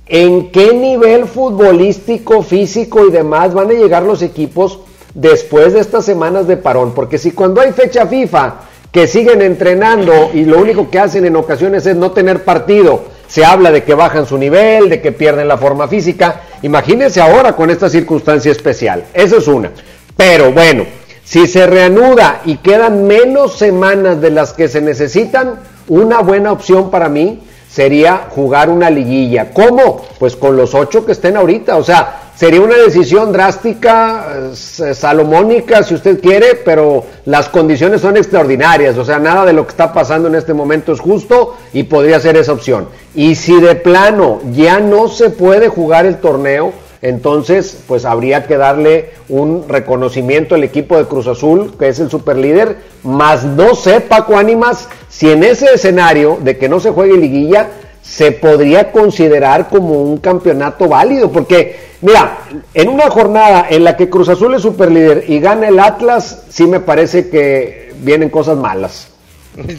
en 0.06 0.50
qué 0.50 0.72
nivel 0.72 1.26
futbolístico, 1.26 2.40
físico 2.42 3.04
y 3.06 3.10
demás 3.10 3.52
van 3.52 3.68
a 3.68 3.74
llegar 3.74 4.02
los 4.02 4.22
equipos 4.22 4.78
después 5.12 5.74
de 5.74 5.80
estas 5.80 6.06
semanas 6.06 6.46
de 6.46 6.56
parón. 6.56 6.92
Porque 6.94 7.18
si 7.18 7.32
cuando 7.32 7.60
hay 7.60 7.72
fecha 7.72 8.06
FIFA 8.06 8.54
que 8.90 9.06
siguen 9.06 9.42
entrenando 9.42 10.30
y 10.32 10.46
lo 10.46 10.58
único 10.58 10.88
que 10.88 11.00
hacen 11.00 11.26
en 11.26 11.36
ocasiones 11.36 11.84
es 11.84 11.96
no 11.96 12.12
tener 12.12 12.44
partido, 12.44 13.11
se 13.32 13.46
habla 13.46 13.72
de 13.72 13.82
que 13.82 13.94
bajan 13.94 14.26
su 14.26 14.36
nivel, 14.36 14.90
de 14.90 15.00
que 15.00 15.10
pierden 15.10 15.48
la 15.48 15.56
forma 15.56 15.88
física. 15.88 16.42
Imagínense 16.60 17.18
ahora 17.18 17.56
con 17.56 17.70
esta 17.70 17.88
circunstancia 17.88 18.52
especial. 18.52 19.04
Eso 19.14 19.38
es 19.38 19.48
una. 19.48 19.70
Pero 20.14 20.52
bueno, 20.52 20.84
si 21.24 21.46
se 21.46 21.66
reanuda 21.66 22.42
y 22.44 22.58
quedan 22.58 23.06
menos 23.06 23.56
semanas 23.56 24.20
de 24.20 24.28
las 24.32 24.52
que 24.52 24.68
se 24.68 24.82
necesitan, 24.82 25.60
una 25.88 26.20
buena 26.20 26.52
opción 26.52 26.90
para 26.90 27.08
mí 27.08 27.40
sería 27.70 28.26
jugar 28.28 28.68
una 28.68 28.90
liguilla. 28.90 29.48
¿Cómo? 29.54 30.04
Pues 30.18 30.36
con 30.36 30.54
los 30.54 30.74
ocho 30.74 31.06
que 31.06 31.12
estén 31.12 31.38
ahorita. 31.38 31.78
O 31.78 31.84
sea, 31.84 32.21
sería 32.36 32.60
una 32.60 32.76
decisión 32.76 33.32
drástica, 33.32 34.50
eh, 34.52 34.94
salomónica, 34.94 35.82
si 35.82 35.94
usted 35.94 36.20
quiere, 36.20 36.54
pero 36.64 37.04
las 37.24 37.48
condiciones 37.48 38.00
son 38.00 38.16
extraordinarias. 38.16 38.96
O 38.98 39.04
sea, 39.04 39.18
nada 39.18 39.44
de 39.44 39.52
lo 39.52 39.64
que 39.64 39.70
está 39.70 39.92
pasando 39.92 40.28
en 40.28 40.34
este 40.34 40.54
momento 40.54 40.92
es 40.92 41.00
justo 41.00 41.56
y 41.72 41.84
podría 41.84 42.20
ser 42.20 42.36
esa 42.36 42.52
opción. 42.52 42.88
Y 43.14 43.34
si 43.34 43.60
de 43.60 43.74
plano 43.74 44.40
ya 44.52 44.80
no 44.80 45.08
se 45.08 45.30
puede 45.30 45.68
jugar 45.68 46.06
el 46.06 46.16
torneo, 46.16 46.72
Entonces, 47.02 47.78
pues 47.88 48.04
habría 48.04 48.46
que 48.46 48.56
darle 48.56 49.10
un 49.28 49.68
reconocimiento 49.68 50.54
al 50.54 50.62
equipo 50.62 50.96
de 50.96 51.06
Cruz 51.06 51.26
Azul, 51.26 51.74
que 51.76 51.88
es 51.88 51.98
el 51.98 52.08
superlíder, 52.08 52.76
más 53.02 53.42
no 53.42 53.74
sé, 53.74 54.00
Paco 54.00 54.38
Ánimas, 54.38 54.88
si 55.08 55.28
en 55.28 55.42
ese 55.42 55.74
escenario 55.74 56.38
de 56.40 56.56
que 56.56 56.68
no 56.68 56.78
se 56.78 56.92
juegue 56.92 57.16
liguilla, 57.16 57.70
se 58.02 58.32
podría 58.32 58.90
considerar 58.90 59.68
como 59.68 60.02
un 60.02 60.18
campeonato 60.18 60.88
válido, 60.88 61.30
porque 61.30 61.92
mira, 62.00 62.40
en 62.74 62.88
una 62.88 63.08
jornada 63.08 63.66
en 63.70 63.84
la 63.84 63.96
que 63.96 64.10
Cruz 64.10 64.28
Azul 64.28 64.54
es 64.54 64.62
superlíder 64.62 65.24
y 65.28 65.38
gana 65.38 65.68
el 65.68 65.78
Atlas, 65.78 66.42
sí 66.50 66.66
me 66.66 66.80
parece 66.80 67.30
que 67.30 67.94
vienen 67.98 68.28
cosas 68.28 68.58
malas. 68.58 69.08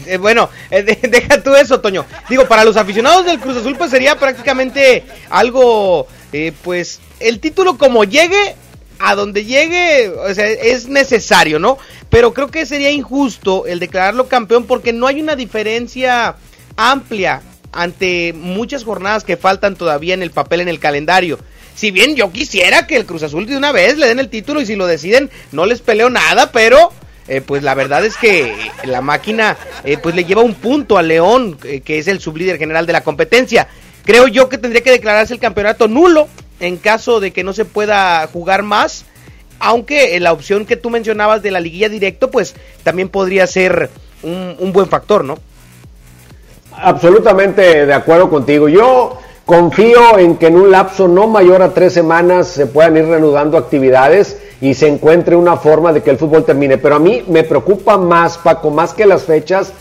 Eh, 0.06 0.18
bueno, 0.18 0.48
eh, 0.70 0.82
deja 1.10 1.42
tú 1.42 1.54
eso, 1.56 1.80
Toño. 1.80 2.04
Digo, 2.28 2.46
para 2.46 2.64
los 2.64 2.76
aficionados 2.76 3.26
del 3.26 3.40
Cruz 3.40 3.56
Azul, 3.56 3.74
pues 3.76 3.90
sería 3.90 4.16
prácticamente 4.16 5.02
algo, 5.30 6.06
eh, 6.32 6.52
pues, 6.62 7.00
el 7.18 7.40
título 7.40 7.76
como 7.76 8.04
llegue, 8.04 8.54
a 9.00 9.16
donde 9.16 9.44
llegue, 9.44 10.10
o 10.10 10.32
sea, 10.32 10.46
es 10.46 10.86
necesario, 10.86 11.58
¿no? 11.58 11.76
Pero 12.08 12.32
creo 12.32 12.52
que 12.52 12.66
sería 12.66 12.92
injusto 12.92 13.66
el 13.66 13.80
declararlo 13.80 14.28
campeón 14.28 14.66
porque 14.66 14.92
no 14.92 15.08
hay 15.08 15.20
una 15.20 15.34
diferencia 15.34 16.36
amplia 16.76 17.42
ante 17.74 18.32
muchas 18.32 18.84
jornadas 18.84 19.24
que 19.24 19.36
faltan 19.36 19.76
todavía 19.76 20.14
en 20.14 20.22
el 20.22 20.30
papel, 20.30 20.60
en 20.60 20.68
el 20.68 20.78
calendario. 20.78 21.38
Si 21.74 21.90
bien 21.90 22.14
yo 22.14 22.30
quisiera 22.30 22.86
que 22.86 22.96
el 22.96 23.04
Cruz 23.04 23.24
Azul 23.24 23.46
de 23.46 23.56
una 23.56 23.72
vez 23.72 23.98
le 23.98 24.06
den 24.06 24.20
el 24.20 24.28
título 24.28 24.60
y 24.60 24.66
si 24.66 24.76
lo 24.76 24.86
deciden, 24.86 25.28
no 25.50 25.66
les 25.66 25.80
peleo 25.80 26.08
nada, 26.08 26.52
pero 26.52 26.92
eh, 27.26 27.40
pues 27.40 27.62
la 27.62 27.74
verdad 27.74 28.04
es 28.04 28.16
que 28.16 28.54
la 28.84 29.00
máquina 29.00 29.56
eh, 29.82 29.98
pues 29.98 30.14
le 30.14 30.24
lleva 30.24 30.42
un 30.42 30.54
punto 30.54 30.98
a 30.98 31.02
León, 31.02 31.58
eh, 31.64 31.80
que 31.80 31.98
es 31.98 32.06
el 32.06 32.20
sublíder 32.20 32.58
general 32.58 32.86
de 32.86 32.92
la 32.92 33.02
competencia. 33.02 33.66
Creo 34.04 34.28
yo 34.28 34.48
que 34.48 34.58
tendría 34.58 34.82
que 34.82 34.92
declararse 34.92 35.34
el 35.34 35.40
campeonato 35.40 35.88
nulo 35.88 36.28
en 36.60 36.76
caso 36.76 37.18
de 37.18 37.32
que 37.32 37.42
no 37.42 37.52
se 37.52 37.64
pueda 37.64 38.24
jugar 38.28 38.62
más, 38.62 39.04
aunque 39.58 40.18
la 40.20 40.32
opción 40.32 40.66
que 40.66 40.76
tú 40.76 40.90
mencionabas 40.90 41.42
de 41.42 41.50
la 41.50 41.60
liguilla 41.60 41.88
directo, 41.88 42.30
pues 42.30 42.54
también 42.84 43.08
podría 43.08 43.46
ser 43.46 43.90
un 44.22 44.72
buen 44.72 44.88
factor, 44.88 45.22
¿no? 45.22 45.38
Absolutamente 46.80 47.86
de 47.86 47.94
acuerdo 47.94 48.28
contigo. 48.28 48.68
Yo 48.68 49.18
confío 49.44 50.18
en 50.18 50.36
que 50.36 50.46
en 50.46 50.56
un 50.56 50.70
lapso 50.70 51.08
no 51.08 51.26
mayor 51.26 51.62
a 51.62 51.74
tres 51.74 51.92
semanas 51.92 52.48
se 52.48 52.66
puedan 52.66 52.96
ir 52.96 53.06
reanudando 53.06 53.58
actividades 53.58 54.38
y 54.60 54.74
se 54.74 54.88
encuentre 54.88 55.36
una 55.36 55.56
forma 55.56 55.92
de 55.92 56.02
que 56.02 56.10
el 56.10 56.18
fútbol 56.18 56.44
termine. 56.44 56.78
Pero 56.78 56.96
a 56.96 56.98
mí 56.98 57.24
me 57.28 57.44
preocupa 57.44 57.98
más, 57.98 58.38
Paco, 58.38 58.70
más 58.70 58.94
que 58.94 59.06
las 59.06 59.24
fechas, 59.24 59.72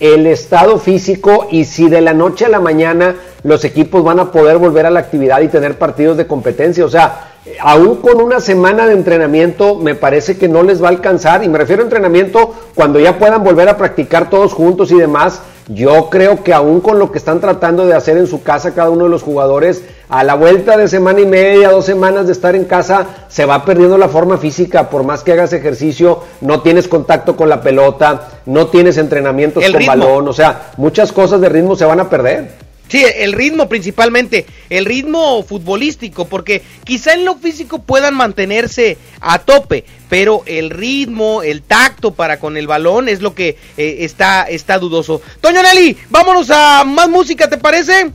el 0.00 0.26
estado 0.26 0.78
físico 0.78 1.48
y 1.50 1.64
si 1.64 1.88
de 1.88 2.00
la 2.00 2.14
noche 2.14 2.44
a 2.44 2.48
la 2.48 2.60
mañana 2.60 3.16
los 3.42 3.64
equipos 3.64 4.04
van 4.04 4.20
a 4.20 4.30
poder 4.30 4.58
volver 4.58 4.86
a 4.86 4.90
la 4.90 5.00
actividad 5.00 5.40
y 5.40 5.48
tener 5.48 5.76
partidos 5.76 6.16
de 6.16 6.26
competencia. 6.26 6.84
O 6.84 6.88
sea, 6.88 7.32
aún 7.60 7.96
con 7.96 8.20
una 8.20 8.40
semana 8.40 8.86
de 8.86 8.94
entrenamiento 8.94 9.74
me 9.76 9.94
parece 9.94 10.38
que 10.38 10.48
no 10.48 10.62
les 10.62 10.82
va 10.82 10.86
a 10.86 10.90
alcanzar. 10.90 11.42
Y 11.42 11.48
me 11.48 11.58
refiero 11.58 11.82
a 11.82 11.86
entrenamiento 11.86 12.54
cuando 12.74 13.00
ya 13.00 13.18
puedan 13.18 13.42
volver 13.42 13.68
a 13.68 13.76
practicar 13.76 14.30
todos 14.30 14.52
juntos 14.52 14.90
y 14.92 14.98
demás. 14.98 15.42
Yo 15.68 16.08
creo 16.08 16.42
que 16.42 16.54
aún 16.54 16.80
con 16.80 16.98
lo 16.98 17.12
que 17.12 17.18
están 17.18 17.40
tratando 17.40 17.86
de 17.86 17.94
hacer 17.94 18.16
en 18.16 18.26
su 18.26 18.42
casa 18.42 18.74
cada 18.74 18.88
uno 18.88 19.04
de 19.04 19.10
los 19.10 19.22
jugadores, 19.22 19.84
a 20.08 20.24
la 20.24 20.34
vuelta 20.34 20.78
de 20.78 20.88
semana 20.88 21.20
y 21.20 21.26
media, 21.26 21.70
dos 21.70 21.84
semanas 21.84 22.26
de 22.26 22.32
estar 22.32 22.56
en 22.56 22.64
casa, 22.64 23.06
se 23.28 23.44
va 23.44 23.66
perdiendo 23.66 23.98
la 23.98 24.08
forma 24.08 24.38
física. 24.38 24.88
Por 24.88 25.04
más 25.04 25.22
que 25.22 25.32
hagas 25.32 25.52
ejercicio, 25.52 26.20
no 26.40 26.62
tienes 26.62 26.88
contacto 26.88 27.36
con 27.36 27.50
la 27.50 27.60
pelota, 27.60 28.28
no 28.46 28.68
tienes 28.68 28.96
entrenamientos 28.96 29.62
con 29.70 29.84
balón. 29.84 30.28
O 30.28 30.32
sea, 30.32 30.70
muchas 30.78 31.12
cosas 31.12 31.40
de 31.42 31.50
ritmo 31.50 31.76
se 31.76 31.84
van 31.84 32.00
a 32.00 32.08
perder. 32.08 32.67
Sí, 32.88 33.04
el 33.16 33.34
ritmo 33.34 33.68
principalmente, 33.68 34.46
el 34.70 34.86
ritmo 34.86 35.42
futbolístico, 35.42 36.26
porque 36.26 36.62
quizá 36.84 37.12
en 37.12 37.26
lo 37.26 37.36
físico 37.36 37.82
puedan 37.82 38.14
mantenerse 38.14 38.96
a 39.20 39.40
tope, 39.40 39.84
pero 40.08 40.42
el 40.46 40.70
ritmo, 40.70 41.42
el 41.42 41.62
tacto 41.62 42.14
para 42.14 42.40
con 42.40 42.56
el 42.56 42.66
balón 42.66 43.08
es 43.08 43.20
lo 43.20 43.34
que 43.34 43.58
eh, 43.76 43.96
está, 44.00 44.44
está 44.44 44.78
dudoso. 44.78 45.20
Toño 45.42 45.62
Nelly, 45.62 45.98
vámonos 46.08 46.50
a 46.50 46.84
más 46.84 47.10
música, 47.10 47.48
¿te 47.50 47.58
parece? 47.58 48.10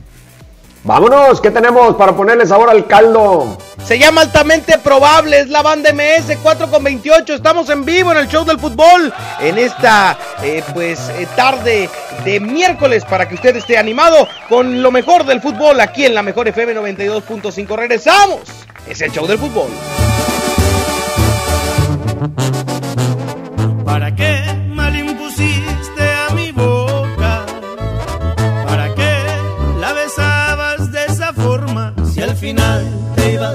Vámonos, 0.84 1.40
¿qué 1.40 1.50
tenemos 1.50 1.96
para 1.96 2.14
ponerles 2.14 2.52
ahora 2.52 2.72
al 2.72 2.86
caldo? 2.86 3.56
Se 3.86 3.98
llama 3.98 4.20
altamente 4.20 4.76
probable, 4.76 5.40
es 5.40 5.48
la 5.48 5.62
banda 5.62 5.90
MS 5.94 6.36
4 6.42 6.70
con 6.70 6.84
28. 6.84 7.32
Estamos 7.32 7.70
en 7.70 7.86
vivo 7.86 8.12
en 8.12 8.18
el 8.18 8.28
show 8.28 8.44
del 8.44 8.58
fútbol 8.58 9.10
en 9.40 9.56
esta 9.56 10.18
eh, 10.42 10.62
pues 10.74 11.08
eh, 11.08 11.26
tarde 11.36 11.88
de 12.26 12.38
miércoles 12.38 13.02
para 13.06 13.26
que 13.26 13.34
usted 13.34 13.56
esté 13.56 13.78
animado 13.78 14.28
con 14.50 14.82
lo 14.82 14.90
mejor 14.90 15.24
del 15.24 15.40
fútbol 15.40 15.80
aquí 15.80 16.04
en 16.04 16.14
la 16.14 16.22
mejor 16.22 16.48
FM 16.48 16.74
92.5. 16.74 17.76
Regresamos, 17.76 18.40
es 18.86 19.00
el 19.00 19.10
show 19.10 19.26
del 19.26 19.38
fútbol. 19.38 19.70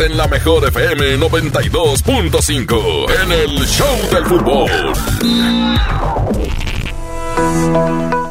En 0.00 0.16
la 0.16 0.26
mejor 0.28 0.66
FM 0.66 1.18
92.5, 1.18 3.22
en 3.22 3.32
el 3.32 3.66
Show 3.66 3.98
del 4.10 4.24
Fútbol. 4.24 4.70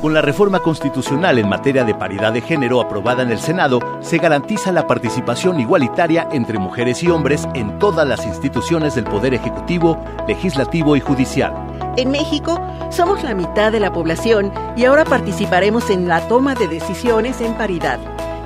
Con 0.01 0.13
la 0.13 0.21
reforma 0.21 0.61
constitucional 0.61 1.37
en 1.37 1.47
materia 1.47 1.83
de 1.83 1.93
paridad 1.93 2.33
de 2.33 2.41
género 2.41 2.81
aprobada 2.81 3.21
en 3.21 3.31
el 3.31 3.39
Senado, 3.39 3.99
se 4.01 4.17
garantiza 4.17 4.71
la 4.71 4.87
participación 4.87 5.59
igualitaria 5.59 6.27
entre 6.31 6.57
mujeres 6.57 7.03
y 7.03 7.09
hombres 7.09 7.47
en 7.53 7.77
todas 7.77 8.07
las 8.07 8.25
instituciones 8.25 8.95
del 8.95 9.03
Poder 9.03 9.35
Ejecutivo, 9.35 10.03
Legislativo 10.27 10.95
y 10.95 11.01
Judicial. 11.01 11.53
En 11.97 12.09
México 12.09 12.59
somos 12.89 13.23
la 13.23 13.35
mitad 13.35 13.71
de 13.71 13.79
la 13.79 13.93
población 13.93 14.51
y 14.75 14.85
ahora 14.85 15.05
participaremos 15.05 15.91
en 15.91 16.07
la 16.07 16.27
toma 16.27 16.55
de 16.55 16.67
decisiones 16.67 17.41
en 17.41 17.55
paridad. 17.55 17.99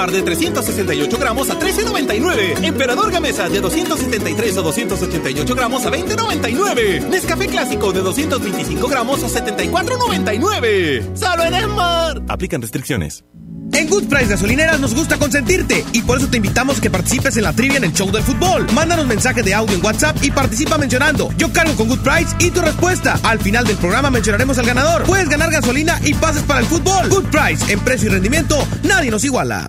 De 0.00 0.22
368 0.22 1.18
gramos 1.18 1.50
a 1.50 1.58
13.99. 1.58 2.64
Emperador 2.64 3.12
Gamesa 3.12 3.50
de 3.50 3.60
273 3.60 4.56
o 4.56 4.62
288 4.62 5.54
gramos 5.54 5.84
a 5.84 5.90
20.99. 5.90 7.06
Nescafé 7.06 7.46
Clásico 7.46 7.92
de 7.92 8.00
225 8.00 8.88
gramos 8.88 9.22
a 9.22 9.28
74.99. 9.28 11.14
¡Solo 11.14 11.44
en 11.44 11.54
Esmar! 11.54 12.22
Aplican 12.28 12.62
restricciones. 12.62 13.24
En 13.74 13.90
Good 13.90 14.08
Price 14.08 14.26
Gasolineras 14.26 14.80
nos 14.80 14.94
gusta 14.94 15.18
consentirte 15.18 15.84
y 15.92 16.00
por 16.00 16.16
eso 16.16 16.28
te 16.28 16.38
invitamos 16.38 16.78
a 16.78 16.80
que 16.80 16.90
participes 16.90 17.36
en 17.36 17.44
la 17.44 17.52
trivia 17.52 17.76
en 17.76 17.84
el 17.84 17.92
show 17.92 18.10
del 18.10 18.22
fútbol. 18.22 18.66
Mándanos 18.72 19.06
mensaje 19.06 19.42
de 19.42 19.52
audio 19.52 19.76
en 19.76 19.84
WhatsApp 19.84 20.16
y 20.22 20.30
participa 20.30 20.78
mencionando 20.78 21.28
Yo 21.36 21.52
cargo 21.52 21.76
con 21.76 21.88
Good 21.88 22.00
Price 22.00 22.34
y 22.38 22.50
tu 22.50 22.62
respuesta. 22.62 23.20
Al 23.22 23.38
final 23.38 23.66
del 23.66 23.76
programa 23.76 24.10
mencionaremos 24.10 24.56
al 24.56 24.66
ganador. 24.66 25.02
Puedes 25.04 25.28
ganar 25.28 25.50
gasolina 25.50 26.00
y 26.02 26.14
pases 26.14 26.42
para 26.44 26.60
el 26.60 26.66
fútbol. 26.66 27.10
Good 27.10 27.26
Price, 27.26 27.70
en 27.70 27.80
precio 27.80 28.08
y 28.08 28.12
rendimiento, 28.12 28.56
nadie 28.82 29.10
nos 29.10 29.24
iguala. 29.24 29.68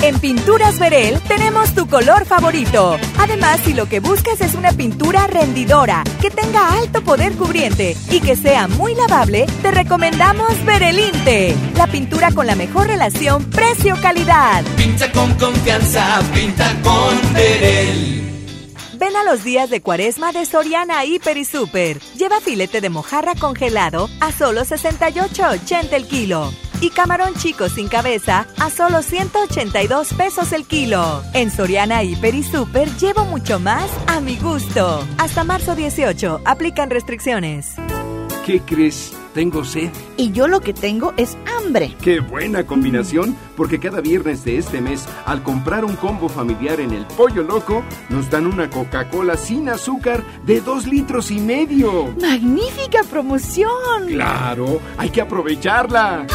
En 0.00 0.18
Pinturas 0.18 0.78
Verel 0.78 1.20
tenemos 1.28 1.74
tu 1.74 1.86
color 1.86 2.24
favorito. 2.24 2.96
Además, 3.18 3.60
si 3.64 3.74
lo 3.74 3.86
que 3.86 4.00
buscas 4.00 4.40
es 4.40 4.54
una 4.54 4.72
pintura 4.72 5.26
rendidora, 5.26 6.02
que 6.20 6.30
tenga 6.30 6.76
alto 6.78 7.02
poder 7.02 7.34
cubriente 7.34 7.96
y 8.10 8.20
que 8.20 8.36
sea 8.36 8.68
muy 8.68 8.94
lavable, 8.94 9.46
te 9.62 9.70
recomendamos 9.70 10.64
Verelinte, 10.64 11.54
la 11.76 11.86
pintura 11.86 12.32
con 12.32 12.46
la 12.46 12.56
mejor 12.56 12.86
relación 12.86 13.44
precio-calidad. 13.50 14.64
Pinta 14.76 15.10
con 15.12 15.34
confianza, 15.34 16.20
pinta 16.34 16.74
con 16.82 17.34
Verel. 17.34 18.22
Ven 18.94 19.16
a 19.16 19.24
los 19.24 19.42
días 19.42 19.68
de 19.68 19.80
cuaresma 19.80 20.30
de 20.32 20.46
Soriana 20.46 21.04
Hiper 21.04 21.36
y 21.36 21.44
Super. 21.44 21.98
Lleva 22.16 22.40
filete 22.40 22.80
de 22.80 22.88
mojarra 22.88 23.34
congelado 23.34 24.08
a 24.20 24.30
solo 24.30 24.62
68.80 24.62 25.92
el 25.92 26.06
kilo. 26.06 26.52
Y 26.82 26.90
camarón 26.90 27.34
chico 27.34 27.68
sin 27.68 27.86
cabeza 27.86 28.44
a 28.58 28.68
solo 28.68 29.02
182 29.02 30.14
pesos 30.14 30.52
el 30.52 30.66
kilo. 30.66 31.22
En 31.32 31.52
Soriana 31.52 32.02
Hiper 32.02 32.34
y 32.34 32.42
Super 32.42 32.88
llevo 32.96 33.24
mucho 33.24 33.60
más 33.60 33.88
a 34.08 34.18
mi 34.18 34.36
gusto. 34.36 35.06
Hasta 35.16 35.44
marzo 35.44 35.76
18. 35.76 36.40
Aplican 36.44 36.90
restricciones. 36.90 37.76
¿Qué 38.44 38.60
crees? 38.60 39.12
Tengo 39.32 39.64
sed. 39.64 39.90
Y 40.16 40.32
yo 40.32 40.48
lo 40.48 40.60
que 40.60 40.74
tengo 40.74 41.14
es 41.16 41.38
hambre. 41.56 41.96
Qué 42.02 42.18
buena 42.18 42.66
combinación, 42.66 43.36
porque 43.56 43.78
cada 43.78 44.00
viernes 44.00 44.44
de 44.44 44.58
este 44.58 44.80
mes, 44.80 45.06
al 45.24 45.44
comprar 45.44 45.84
un 45.84 45.94
combo 45.94 46.28
familiar 46.28 46.80
en 46.80 46.90
el 46.92 47.06
Pollo 47.06 47.44
Loco, 47.44 47.84
nos 48.08 48.28
dan 48.28 48.46
una 48.46 48.68
Coca-Cola 48.68 49.36
sin 49.36 49.68
azúcar 49.68 50.24
de 50.44 50.60
dos 50.60 50.88
litros 50.88 51.30
y 51.30 51.38
medio. 51.38 52.12
¡Magnífica 52.20 53.04
promoción! 53.08 54.08
Claro, 54.08 54.80
hay 54.98 55.10
que 55.10 55.20
aprovecharla. 55.20 56.26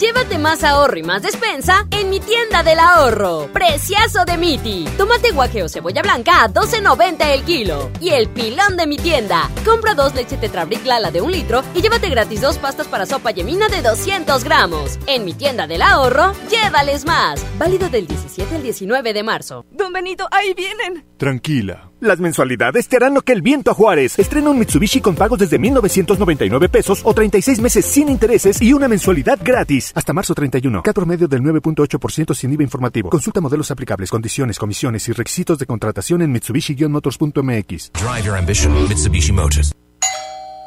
Llévate 0.00 0.38
más 0.38 0.64
ahorro 0.64 0.98
y 0.98 1.02
más 1.02 1.20
despensa 1.20 1.86
en 1.90 2.08
mi 2.08 2.20
tienda 2.20 2.62
del 2.62 2.78
ahorro. 2.78 3.50
Preciazo 3.52 4.24
de 4.24 4.38
Miti. 4.38 4.86
Tomate 4.96 5.30
guaje 5.30 5.62
o 5.62 5.68
cebolla 5.68 6.00
blanca 6.00 6.42
a 6.42 6.48
12.90 6.48 7.26
el 7.34 7.42
kilo. 7.44 7.90
Y 8.00 8.08
el 8.08 8.30
pilón 8.30 8.78
de 8.78 8.86
mi 8.86 8.96
tienda. 8.96 9.50
Compra 9.62 9.94
dos 9.94 10.14
leche 10.14 10.38
Tetrabric 10.38 10.86
Lala 10.86 11.10
de 11.10 11.20
un 11.20 11.30
litro 11.30 11.62
y 11.74 11.82
llévate 11.82 12.08
gratis 12.08 12.40
dos 12.40 12.56
pastas 12.56 12.88
para 12.88 13.04
sopa 13.04 13.30
yemina 13.30 13.68
de 13.68 13.82
200 13.82 14.42
gramos. 14.42 14.98
En 15.06 15.26
mi 15.26 15.34
tienda 15.34 15.66
del 15.66 15.82
ahorro, 15.82 16.32
llévales 16.48 17.04
más. 17.04 17.44
Válido 17.58 17.90
del 17.90 18.06
17 18.06 18.56
al 18.56 18.62
19 18.62 19.12
de 19.12 19.22
marzo. 19.22 19.66
Don 19.70 19.92
Benito, 19.92 20.26
ahí 20.30 20.54
vienen. 20.54 21.04
Tranquila. 21.18 21.89
Las 22.00 22.18
mensualidades 22.18 22.88
te 22.88 22.96
harán 22.96 23.12
lo 23.12 23.20
que 23.20 23.32
el 23.32 23.42
viento 23.42 23.70
a 23.70 23.74
Juárez. 23.74 24.18
Estrena 24.18 24.48
un 24.48 24.58
Mitsubishi 24.58 25.02
con 25.02 25.14
pagos 25.14 25.38
desde 25.38 25.58
1,999 25.58 26.70
pesos 26.70 27.02
o 27.04 27.12
36 27.12 27.60
meses 27.60 27.84
sin 27.84 28.08
intereses 28.08 28.62
y 28.62 28.72
una 28.72 28.88
mensualidad 28.88 29.38
gratis. 29.44 29.92
Hasta 29.94 30.14
marzo 30.14 30.34
31. 30.34 30.82
Cat 30.82 30.94
promedio 30.94 31.28
del 31.28 31.42
9.8% 31.42 32.34
sin 32.34 32.52
IVA 32.54 32.62
informativo. 32.62 33.10
Consulta 33.10 33.42
modelos 33.42 33.70
aplicables, 33.70 34.10
condiciones, 34.10 34.58
comisiones 34.58 35.06
y 35.08 35.12
requisitos 35.12 35.58
de 35.58 35.66
contratación 35.66 36.22
en 36.22 36.32
Mitsubishi-motors.mx. 36.32 37.92
Drive 37.92 38.24
your 38.24 38.36
ambition, 38.36 38.72
Mitsubishi 38.88 39.32
Motors. 39.32 39.72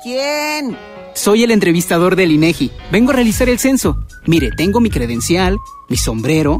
¿Quién? 0.03 0.77
Soy 1.15 1.43
el 1.43 1.51
entrevistador 1.51 2.15
del 2.15 2.31
INEGI. 2.31 2.71
Vengo 2.91 3.11
a 3.11 3.15
realizar 3.15 3.49
el 3.49 3.57
censo. 3.57 4.05
Mire, 4.27 4.51
tengo 4.55 4.79
mi 4.79 4.91
credencial, 4.91 5.57
mi 5.89 5.97
sombrero, 5.97 6.59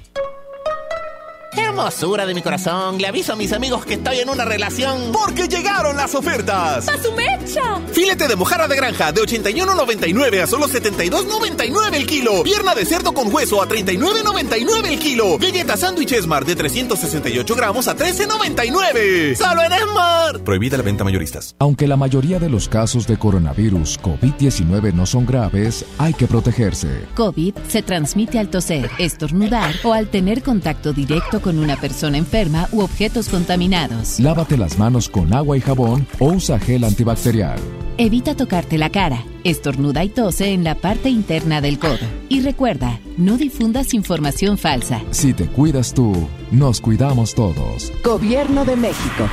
Hermosura 1.81 2.27
de 2.27 2.35
mi 2.35 2.43
corazón, 2.43 2.99
le 2.99 3.07
aviso 3.07 3.33
a 3.33 3.35
mis 3.35 3.51
amigos 3.53 3.87
que 3.87 3.95
estoy 3.95 4.19
en 4.19 4.29
una 4.29 4.45
relación. 4.45 5.11
Porque 5.11 5.47
llegaron 5.47 5.97
las 5.97 6.13
ofertas. 6.13 6.87
¡A 6.87 7.01
su 7.01 7.11
mecha! 7.13 7.81
Filete 7.91 8.27
de 8.27 8.35
mojarra 8.35 8.67
de 8.67 8.75
granja 8.75 9.11
de 9.11 9.19
81.99 9.19 10.43
a 10.43 10.45
solo 10.45 10.67
72.99 10.67 11.95
el 11.95 12.05
kilo. 12.05 12.43
Pierna 12.43 12.75
de 12.75 12.85
cerdo 12.85 13.13
con 13.13 13.33
hueso 13.33 13.63
a 13.63 13.67
39.99 13.67 14.91
el 14.91 14.99
kilo. 14.99 15.39
Galleta 15.39 15.75
sándwich 15.75 16.11
Esmar 16.11 16.45
de 16.45 16.55
368 16.55 17.55
gramos 17.55 17.87
a 17.87 17.97
13.99. 17.97 19.35
¡Solo 19.35 19.63
en 19.63 19.73
Esmar! 19.73 20.43
Prohibida 20.43 20.77
la 20.77 20.83
venta 20.83 21.03
mayoristas. 21.03 21.55
Aunque 21.57 21.87
la 21.87 21.97
mayoría 21.97 22.37
de 22.37 22.49
los 22.49 22.69
casos 22.69 23.07
de 23.07 23.17
coronavirus 23.17 23.99
COVID-19 24.01 24.93
no 24.93 25.07
son 25.07 25.25
graves, 25.25 25.83
hay 25.97 26.13
que 26.13 26.27
protegerse. 26.27 27.07
COVID 27.15 27.55
se 27.67 27.81
transmite 27.81 28.37
al 28.37 28.49
toser, 28.49 28.91
estornudar 28.99 29.73
o 29.83 29.93
al 29.93 30.09
tener 30.09 30.43
contacto 30.43 30.93
directo 30.93 31.41
con 31.41 31.57
una 31.57 31.70
persona 31.77 32.17
enferma 32.17 32.67
u 32.71 32.81
objetos 32.81 33.29
contaminados. 33.29 34.19
Lávate 34.19 34.57
las 34.57 34.77
manos 34.77 35.09
con 35.09 35.33
agua 35.33 35.57
y 35.57 35.61
jabón 35.61 36.07
o 36.19 36.27
usa 36.33 36.59
gel 36.59 36.83
antibacterial. 36.83 37.59
Evita 37.97 38.35
tocarte 38.35 38.77
la 38.77 38.89
cara, 38.89 39.23
estornuda 39.43 40.03
y 40.03 40.09
tose 40.09 40.53
en 40.53 40.63
la 40.63 40.75
parte 40.75 41.09
interna 41.09 41.61
del 41.61 41.77
codo. 41.77 41.99
Y 42.29 42.41
recuerda, 42.41 42.99
no 43.17 43.37
difundas 43.37 43.93
información 43.93 44.57
falsa. 44.57 45.01
Si 45.11 45.33
te 45.33 45.47
cuidas 45.47 45.93
tú, 45.93 46.27
nos 46.51 46.81
cuidamos 46.81 47.35
todos. 47.35 47.91
Gobierno 48.03 48.65
de 48.65 48.75
México. 48.75 49.29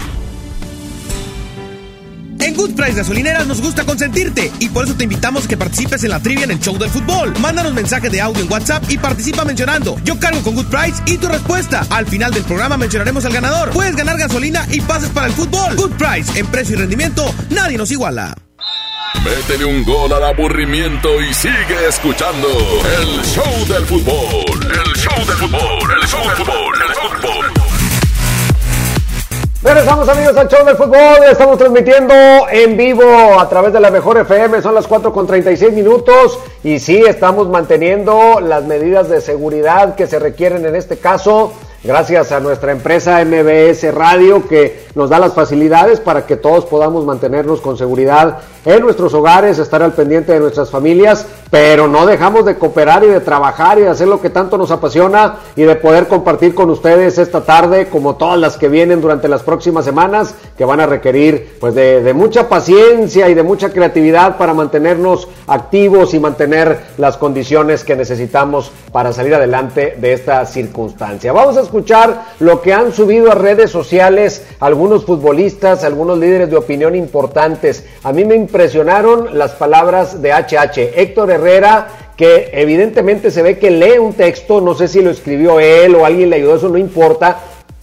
En 2.40 2.55
Good 2.55 2.74
Price 2.74 2.92
Gasolineras 2.92 3.46
nos 3.46 3.61
gusta 3.61 3.85
consentirte 3.85 4.53
y 4.59 4.68
por 4.68 4.85
eso 4.85 4.94
te 4.94 5.05
invitamos 5.05 5.44
a 5.44 5.48
que 5.48 5.57
participes 5.57 6.05
en 6.05 6.11
la 6.11 6.20
trivia 6.20 6.44
en 6.44 6.53
el 6.53 6.61
show 6.61 6.79
del 6.79 6.90
fútbol. 6.90 7.35
Mándanos 7.40 7.74
mensaje 7.74 8.11
de 8.11 8.20
audio 8.20 8.42
en 8.42 8.53
WhatsApp 8.53 8.85
y 8.90 8.98
participa 8.98 9.44
mencionando 9.44 9.96
Yo 10.05 10.18
cargo 10.18 10.42
con 10.42 10.55
Good 10.55 10.66
Price 10.66 11.03
y 11.07 11.18
tu 11.18 11.29
respuesta. 11.29 11.87
Al 11.90 12.07
final 12.07 12.33
del 12.33 12.44
programa 12.44 12.77
mencionaremos 12.77 13.24
al 13.24 13.33
ganador. 13.33 13.70
Puedes 13.70 13.96
ganar 13.96 14.18
gasolina 14.18 14.66
y 14.70 14.81
pases 14.81 15.11
para 15.11 15.27
el 15.27 15.33
fútbol. 15.33 15.77
Good 15.77 15.92
Price, 15.92 16.38
en 16.38 16.46
precio 16.46 16.77
y 16.77 16.79
rendimiento, 16.79 17.24
nadie 17.51 17.77
nos 17.77 17.90
iguala. 17.90 18.35
Métele 19.24 19.64
un 19.64 19.85
gol 19.85 20.12
al 20.12 20.24
aburrimiento 20.24 21.20
y 21.20 21.35
sigue 21.35 21.88
escuchando 21.88 22.48
el 22.48 23.24
show 23.24 23.66
del 23.66 23.85
fútbol. 23.85 24.44
El 24.62 24.96
show 24.96 25.27
del 25.27 25.37
fútbol, 25.37 26.01
el 26.01 26.09
show 26.09 26.22
del 26.22 26.37
fútbol, 26.37 26.74
el 26.87 26.94
fútbol. 26.94 27.58
Regresamos 29.61 30.09
amigos 30.09 30.37
al 30.37 30.47
show 30.47 30.64
del 30.64 30.77
fútbol, 30.77 31.25
estamos 31.29 31.59
transmitiendo 31.59 32.14
en 32.49 32.77
vivo 32.77 33.40
a 33.40 33.49
través 33.49 33.73
de 33.73 33.81
la 33.81 33.90
mejor 33.90 34.16
FM, 34.16 34.62
son 34.62 34.73
las 34.73 34.87
4 34.87 35.12
con 35.12 35.27
36 35.27 35.73
minutos. 35.73 36.38
Y 36.62 36.79
sí, 36.79 37.03
estamos 37.05 37.49
manteniendo 37.49 38.38
las 38.40 38.62
medidas 38.66 39.09
de 39.09 39.21
seguridad 39.21 39.97
que 39.97 40.07
se 40.07 40.21
requieren 40.21 40.64
en 40.64 40.77
este 40.77 40.97
caso 40.99 41.53
gracias 41.83 42.33
a 42.33 42.40
nuestra 42.40 42.73
empresa 42.73 43.25
MBS 43.25 43.92
Radio 43.94 44.47
que 44.49 44.88
nos 44.98 45.11
da 45.11 45.20
las 45.20 45.32
facilidades 45.32 46.00
para 46.00 46.26
que 46.26 46.37
todos 46.37 46.64
podamos 46.64 47.04
mantenernos 47.04 47.61
con 47.61 47.78
seguridad 47.78 48.38
en 48.64 48.82
nuestros 48.82 49.14
hogares, 49.14 49.61
estar 49.61 49.80
al 49.80 49.92
pendiente 49.92 50.32
de 50.32 50.40
nuestras 50.40 50.70
familias, 50.70 51.24
pero 51.50 51.87
no 51.87 52.04
dejamos 52.04 52.44
de 52.44 52.58
cooperar 52.58 53.04
y 53.04 53.06
de 53.06 53.20
trabajar 53.20 53.78
y 53.78 53.82
de 53.82 53.88
hacer 53.88 54.08
lo 54.08 54.20
que 54.20 54.28
tanto 54.28 54.58
nos 54.58 54.72
apasiona 54.72 55.37
y 55.54 55.62
de 55.62 55.76
poder 55.76 56.08
compartir 56.08 56.52
con 56.52 56.68
ustedes 56.68 57.16
esta 57.16 57.42
tarde 57.42 57.87
como 57.88 58.16
todas 58.16 58.40
las 58.40 58.56
que 58.56 58.68
vienen 58.68 59.00
durante 59.00 59.28
las 59.28 59.44
próximas 59.44 59.84
semanas 59.84 60.34
que 60.58 60.64
van 60.64 60.80
a 60.80 60.87
requerir 60.87 61.56
pues 61.61 61.76
de, 61.76 62.12
mucha 62.12 62.48
paciencia 62.48 63.28
y 63.28 63.34
de 63.34 63.44
mucha 63.44 63.72
creatividad 63.72 64.37
para 64.37 64.52
mantenernos 64.52 65.28
activos 65.46 66.12
y 66.12 66.18
mantener 66.18 66.80
las 66.98 67.16
condiciones 67.16 67.84
que 67.84 67.94
necesitamos 67.94 68.72
para 68.90 69.12
salir 69.12 69.34
adelante 69.34 69.96
de 69.98 70.12
esta 70.12 70.44
circunstancia. 70.44 71.32
Vamos 71.32 71.56
a 71.56 71.61
escuchar 71.61 72.24
lo 72.40 72.61
que 72.61 72.72
han 72.72 72.92
subido 72.92 73.30
a 73.30 73.37
redes 73.37 73.70
sociales 73.70 74.42
algunos 74.58 74.88
futbolistas, 75.05 75.85
algunos 75.85 76.18
líderes 76.18 76.51
de 76.51 76.57
opinión 76.57 76.94
importantes. 76.94 77.85
A 78.03 78.12
mí 78.12 78.24
me 78.24 78.35
impresionaron 78.35 79.38
las 79.38 79.53
palabras 79.53 80.22
de 80.22 80.33
HH. 80.33 81.01
Héctor 81.01 81.31
Herrera, 81.31 81.88
que 82.16 82.51
evidentemente 82.53 83.31
se 83.31 83.42
ve 83.42 83.59
que 83.59 83.70
lee 83.70 83.98
un 83.98 84.12
texto, 84.12 84.61
no 84.61 84.74
sé 84.74 84.88
si 84.88 85.03
lo 85.03 85.11
escribió 85.11 85.61
él 85.61 85.94
o 85.94 86.05
alguien 86.05 86.31
le 86.31 86.37
ayudó, 86.37 86.57
eso 86.57 86.68
no 86.68 86.79
importa, 86.79 87.38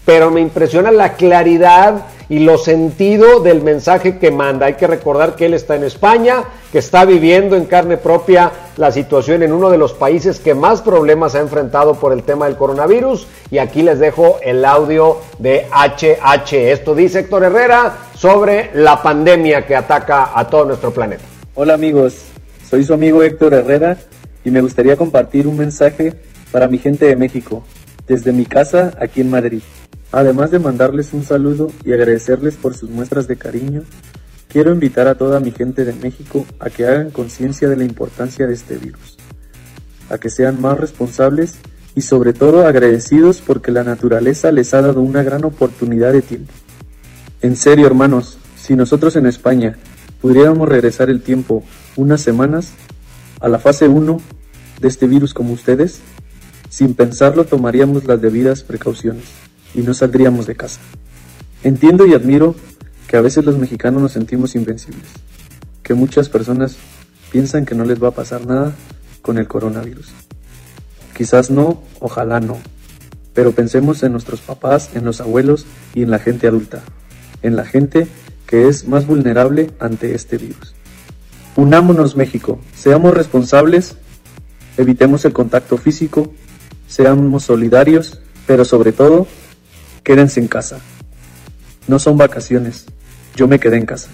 pero 0.06 0.32
me 0.32 0.41
impresiona 0.41 0.91
la 0.91 1.13
claridad 1.13 2.06
y 2.30 2.39
lo 2.39 2.58
sentido 2.58 3.39
del 3.39 3.62
mensaje 3.62 4.18
que 4.18 4.32
manda. 4.32 4.68
Hay 4.68 4.76
que 4.76 4.88
recordar 4.88 5.36
que 5.36 5.46
él 5.46 5.54
está 5.54 5.76
en 5.76 5.84
España, 5.84 6.44
que 6.72 6.80
está 6.80 7.06
viviendo 7.06 7.56
en 7.56 7.65
carne 7.65 7.98
propia 7.98 8.52
la 8.78 8.91
situación 8.91 9.44
en 9.44 9.52
uno 9.52 9.70
de 9.70 9.78
los 9.78 9.94
países 9.94 10.39
que 10.39 10.56
más 10.56 10.82
problemas 10.82 11.36
ha 11.36 11.39
enfrentado 11.39 11.96
por 11.96 12.13
el 12.13 12.24
tema 12.24 12.46
del 12.46 12.58
coronavirus. 12.58 13.28
Y 13.52 13.60
aquí 13.60 13.84
les 13.84 14.00
dejo 14.00 14.38
el 14.44 14.65
audio 14.65 15.18
de 15.38 15.68
HH. 15.72 16.54
Esto 16.72 16.96
dice 16.96 17.20
Héctor 17.20 17.44
Herrera 17.44 17.96
sobre 18.15 18.72
la 18.74 19.02
pandemia 19.02 19.65
que 19.65 19.76
ataca 19.76 20.32
a 20.34 20.48
todo 20.48 20.65
nuestro 20.65 20.91
planeta. 20.91 21.24
Hola 21.54 21.76
amigos, 21.76 22.15
soy 22.70 22.84
su 22.84 22.94
amigo 22.94 23.24
Héctor 23.24 23.54
Herrera 23.54 23.98
y 24.44 24.52
me 24.52 24.62
gustaría 24.62 24.98
compartir 24.98 25.48
un 25.48 25.58
mensaje 25.58 26.13
para 26.52 26.68
mi 26.68 26.78
gente 26.78 27.06
de 27.06 27.15
México, 27.15 27.63
desde 28.08 28.32
mi 28.32 28.46
casa 28.46 28.94
aquí 29.00 29.22
en 29.22 29.30
Madrid. 29.30 29.62
Además 30.12 30.52
de 30.52 30.60
mandarles 30.60 31.13
un 31.13 31.24
saludo 31.24 31.72
y 31.84 31.94
agradecerles 31.94 32.56
por 32.56 32.76
sus 32.76 32.89
muestras 32.89 33.28
de 33.28 33.36
cariño, 33.36 33.84
quiero 34.48 34.72
invitar 34.72 35.08
a 35.08 35.15
toda 35.15 35.39
mi 35.39 35.52
gente 35.52 35.84
de 35.84 35.94
México 35.94 36.46
a 36.60 36.70
que 36.70 36.86
hagan 36.86 37.12
conciencia 37.12 37.68
de 37.68 37.76
la 37.76 37.84
importancia 37.84 38.48
de 38.48 38.54
este 38.54 38.78
virus, 38.78 39.18
a 40.10 40.18
que 40.18 40.30
sean 40.30 40.62
más 40.62 40.80
responsables 40.80 41.56
y 41.96 42.02
sobre 42.02 42.34
todo 42.34 42.65
agradecidos 42.65 43.41
porque 43.46 43.72
la 43.72 43.84
naturaleza 43.84 44.52
les 44.52 44.74
ha 44.74 44.82
dado 44.82 45.02
una 45.02 45.24
gran 45.24 45.44
oportunidad 45.44 46.13
de 46.13 46.22
tiempo. 46.22 46.54
En 47.41 47.56
serio 47.56 47.88
hermanos, 47.88 48.38
si 48.58 48.76
nosotros 48.76 49.15
en 49.15 49.26
España 49.26 49.78
pudiéramos 50.22 50.68
regresar 50.68 51.10
el 51.10 51.22
tiempo 51.22 51.63
unas 51.96 52.22
semanas 52.22 52.72
a 53.39 53.48
la 53.48 53.60
fase 53.60 53.88
1 53.88 54.22
de 54.82 54.88
este 54.88 55.08
virus 55.08 55.34
como 55.34 55.54
ustedes, 55.54 56.00
sin 56.76 56.94
pensarlo 56.94 57.46
tomaríamos 57.46 58.04
las 58.04 58.20
debidas 58.20 58.64
precauciones 58.64 59.24
y 59.74 59.80
no 59.80 59.94
saldríamos 59.94 60.46
de 60.46 60.58
casa. 60.58 60.82
Entiendo 61.64 62.06
y 62.06 62.14
admiro 62.14 62.54
que 63.08 63.16
a 63.16 63.22
veces 63.22 63.46
los 63.46 63.58
mexicanos 63.58 64.02
nos 64.02 64.12
sentimos 64.12 64.56
invencibles, 64.56 65.06
que 65.84 65.94
muchas 65.94 66.28
personas 66.28 66.76
piensan 67.32 67.64
que 67.64 67.76
no 67.76 67.86
les 67.86 68.04
va 68.04 68.10
a 68.10 68.12
pasar 68.12 68.46
nada 68.46 68.74
con 69.22 69.38
el 69.38 69.48
coronavirus. 69.48 70.10
Quizás 71.16 71.50
no, 71.50 71.82
ojalá 72.02 72.42
no, 72.42 72.58
pero 73.34 73.54
pensemos 73.54 74.04
en 74.04 74.12
nuestros 74.12 74.42
papás, 74.42 74.90
en 74.96 75.06
los 75.06 75.22
abuelos 75.22 75.66
y 75.94 76.04
en 76.04 76.12
la 76.12 76.20
gente 76.20 76.46
adulta, 76.46 76.82
en 77.42 77.56
la 77.56 77.64
gente 77.64 78.06
que 78.48 78.68
es 78.68 78.86
más 78.86 79.08
vulnerable 79.08 79.72
ante 79.80 80.14
este 80.14 80.36
virus. 80.38 80.76
Unámonos 81.56 82.18
México, 82.18 82.60
seamos 82.76 83.14
responsables, 83.14 83.96
evitemos 84.76 85.24
el 85.24 85.32
contacto 85.32 85.78
físico, 85.78 86.34
seamos 86.96 87.44
solidarios, 87.44 88.22
pero 88.48 88.64
sobre 88.64 88.94
todo 88.94 89.28
quédense 90.02 90.40
en 90.40 90.48
casa. 90.48 90.80
No 91.90 92.00
son 92.00 92.16
vacaciones, 92.16 92.86
yo 93.36 93.50
me 93.50 93.60
quedé 93.60 93.76
en 93.76 93.86
casa. 93.86 94.12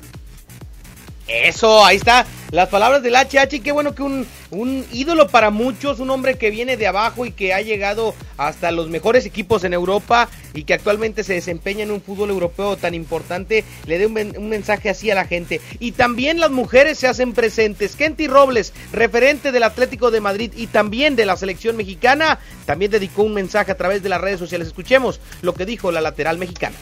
Eso, 1.32 1.86
ahí 1.86 1.96
está. 1.96 2.26
Las 2.52 2.68
palabras 2.68 3.02
del 3.02 3.16
HH. 3.16 3.62
Qué 3.64 3.72
bueno 3.72 3.96
que 3.96 4.04
un, 4.04 4.28
un, 4.50 4.86
ídolo 4.92 5.30
para 5.30 5.50
muchos, 5.50 6.02
un 6.02 6.10
hombre 6.10 6.38
que 6.38 6.50
viene 6.50 6.76
de 6.76 6.88
abajo 6.88 7.26
y 7.26 7.32
que 7.32 7.54
ha 7.54 7.62
llegado 7.62 8.14
hasta 8.38 8.72
los 8.72 8.90
mejores 8.90 9.26
equipos 9.26 9.64
en 9.64 9.74
Europa 9.74 10.28
y 10.54 10.66
que 10.66 10.74
actualmente 10.74 11.24
se 11.24 11.36
desempeña 11.36 11.84
en 11.84 11.92
un 11.92 12.02
fútbol 12.02 12.32
europeo 12.32 12.76
tan 12.76 12.94
importante, 12.94 13.64
le 13.86 13.98
dé 13.98 14.08
un, 14.08 14.18
un 14.38 14.50
mensaje 14.50 14.90
así 14.90 15.10
a 15.10 15.16
la 15.16 15.24
gente. 15.24 15.62
Y 15.80 15.94
también 15.94 16.42
las 16.42 16.52
mujeres 16.52 17.00
se 17.00 17.08
hacen 17.08 17.32
presentes. 17.32 17.96
Kenty 17.96 18.28
Robles, 18.28 18.74
referente 18.92 19.54
del 19.54 19.64
Atlético 19.64 20.12
de 20.12 20.20
Madrid 20.20 20.52
y 20.54 20.68
también 20.68 21.16
de 21.16 21.26
la 21.26 21.38
selección 21.38 21.78
mexicana, 21.78 22.40
también 22.66 22.92
dedicó 22.92 23.24
un 23.24 23.34
mensaje 23.34 23.72
a 23.72 23.78
través 23.78 24.04
de 24.04 24.10
las 24.10 24.20
redes 24.20 24.40
sociales. 24.40 24.68
Escuchemos 24.68 25.22
lo 25.42 25.54
que 25.54 25.66
dijo 25.66 25.94
la 25.94 26.02
lateral 26.02 26.38
mexicana. 26.38 26.76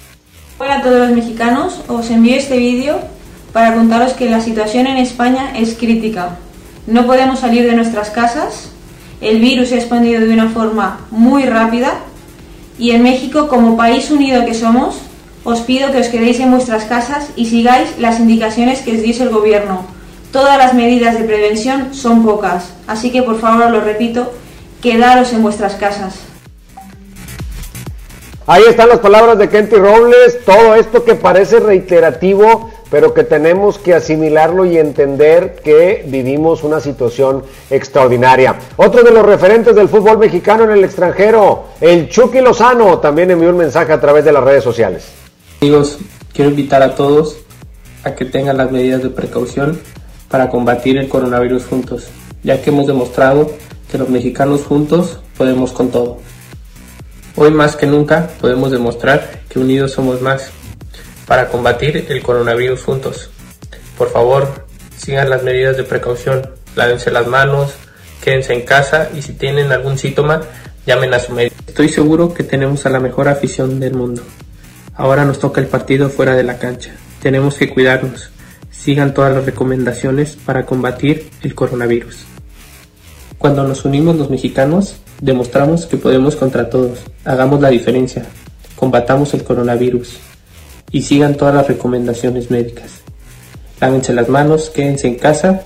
Hola 0.58 0.80
a 0.80 0.82
todos 0.82 1.08
los 1.08 1.12
mexicanos, 1.12 1.82
os 1.88 2.10
envío 2.10 2.36
este 2.36 2.58
vídeo 2.58 3.00
para 3.54 3.74
contaros 3.74 4.14
que 4.14 4.30
la 4.30 4.42
situación 4.42 4.88
en 4.88 4.98
España 4.98 5.54
es 5.58 5.76
crítica. 5.76 6.38
No 6.88 7.06
podemos 7.06 7.40
salir 7.40 7.66
de 7.66 7.76
nuestras 7.76 8.10
casas, 8.10 8.72
el 9.22 9.40
virus 9.40 9.70
se 9.70 9.76
ha 9.76 9.80
expandido 9.80 10.22
de 10.22 10.34
una 10.34 10.50
forma 10.50 11.02
muy 11.12 11.44
rápida 11.44 11.94
y 12.78 12.92
en 12.92 13.04
México, 13.04 13.48
como 13.48 13.76
país 13.76 14.10
unido 14.10 14.46
que 14.46 14.54
somos, 14.54 14.98
os 15.44 15.62
pido 15.62 15.92
que 15.92 16.00
os 16.00 16.08
quedéis 16.08 16.40
en 16.40 16.52
vuestras 16.52 16.86
casas 16.86 17.30
y 17.36 17.46
sigáis 17.46 17.98
las 18.00 18.20
indicaciones 18.20 18.82
que 18.82 18.96
os 18.96 19.02
dice 19.02 19.24
el 19.24 19.30
gobierno. 19.30 19.86
Todas 20.32 20.58
las 20.58 20.74
medidas 20.74 21.18
de 21.18 21.26
prevención 21.26 21.94
son 21.94 22.24
pocas, 22.24 22.72
así 22.88 23.12
que 23.12 23.24
por 23.24 23.40
favor 23.40 23.72
lo 23.72 23.82
repito, 23.82 24.32
quedaros 24.82 25.34
en 25.34 25.42
vuestras 25.42 25.74
casas. 25.76 26.29
Ahí 28.52 28.64
están 28.68 28.90
las 28.90 28.98
palabras 28.98 29.38
de 29.38 29.48
Kenty 29.48 29.76
Robles, 29.76 30.44
todo 30.44 30.74
esto 30.74 31.04
que 31.04 31.14
parece 31.14 31.60
reiterativo, 31.60 32.72
pero 32.90 33.14
que 33.14 33.24
tenemos 33.24 33.78
que 33.78 33.94
asimilarlo 33.94 34.66
y 34.66 34.80
entender 34.80 35.58
que 35.64 36.04
vivimos 36.08 36.64
una 36.64 36.80
situación 36.80 37.44
extraordinaria. 37.70 38.56
Otro 38.76 39.04
de 39.04 39.12
los 39.12 39.24
referentes 39.24 39.76
del 39.76 39.88
fútbol 39.88 40.18
mexicano 40.18 40.64
en 40.64 40.72
el 40.72 40.84
extranjero, 40.84 41.66
el 41.80 42.10
Chucky 42.10 42.42
Lozano, 42.42 42.98
también 42.98 43.30
envió 43.30 43.52
un 43.52 43.58
mensaje 43.58 43.94
a 43.94 44.02
través 44.02 44.26
de 44.26 44.32
las 44.32 44.44
redes 44.44 44.64
sociales. 44.64 45.06
Amigos, 45.62 46.00
quiero 46.34 46.50
invitar 46.50 46.82
a 46.82 46.96
todos 46.96 47.38
a 48.04 48.16
que 48.16 48.26
tengan 48.26 48.58
las 48.58 48.72
medidas 48.72 49.04
de 49.04 49.10
precaución 49.10 49.80
para 50.28 50.50
combatir 50.50 50.98
el 50.98 51.08
coronavirus 51.08 51.68
juntos, 51.68 52.08
ya 52.42 52.60
que 52.60 52.72
hemos 52.72 52.88
demostrado 52.88 53.52
que 53.92 54.00
los 54.00 54.10
mexicanos 54.10 54.64
juntos 54.64 55.20
podemos 55.38 55.72
con 55.72 55.90
todo. 55.90 56.18
Hoy 57.36 57.52
más 57.52 57.76
que 57.76 57.88
nunca 57.88 58.30
podemos 58.42 58.72
demostrar 58.72 59.42
que 59.50 59.60
unidos 59.60 59.92
somos 59.92 60.22
más 60.22 60.50
para 61.26 61.48
combatir 61.48 62.06
el 62.10 62.22
coronavirus 62.22 62.84
juntos. 62.84 63.30
Por 63.98 64.10
favor, 64.10 64.66
sigan 64.98 65.30
las 65.30 65.44
medidas 65.44 65.78
de 65.78 65.84
precaución, 65.84 66.50
lávense 66.76 67.12
las 67.12 67.28
manos, 67.28 67.74
quédense 68.24 68.54
en 68.54 68.64
casa 68.64 69.10
y 69.16 69.22
si 69.22 69.34
tienen 69.34 69.72
algún 69.72 69.98
síntoma, 69.98 70.42
llamen 70.86 71.14
a 71.14 71.20
su 71.20 71.34
médico. 71.34 71.56
Estoy 71.68 71.90
seguro 71.90 72.34
que 72.34 72.44
tenemos 72.44 72.86
a 72.86 72.90
la 72.90 73.00
mejor 73.00 73.28
afición 73.28 73.80
del 73.80 73.94
mundo. 73.94 74.24
Ahora 74.96 75.24
nos 75.24 75.40
toca 75.40 75.62
el 75.62 75.68
partido 75.68 76.10
fuera 76.10 76.36
de 76.36 76.44
la 76.44 76.58
cancha. 76.58 76.92
Tenemos 77.22 77.56
que 77.56 77.70
cuidarnos. 77.70 78.32
Sigan 78.72 79.14
todas 79.14 79.34
las 79.34 79.46
recomendaciones 79.46 80.36
para 80.36 80.66
combatir 80.66 81.30
el 81.42 81.56
coronavirus. 81.56 82.26
Cuando 83.40 83.66
nos 83.66 83.86
unimos 83.86 84.18
los 84.18 84.30
mexicanos, 84.30 84.98
demostramos 85.22 85.86
que 85.86 85.96
podemos 85.96 86.36
contra 86.36 86.70
todos. 86.70 87.00
Hagamos 87.24 87.62
la 87.62 87.70
diferencia. 87.70 88.26
Combatamos 88.76 89.34
el 89.34 89.46
coronavirus 89.46 90.18
y 90.92 91.04
sigan 91.04 91.36
todas 91.36 91.56
las 91.56 91.68
recomendaciones 91.68 92.52
médicas. 92.52 93.02
lávense 93.80 94.14
las 94.14 94.28
manos, 94.28 94.70
quédense 94.70 95.08
en 95.08 95.16
casa 95.16 95.64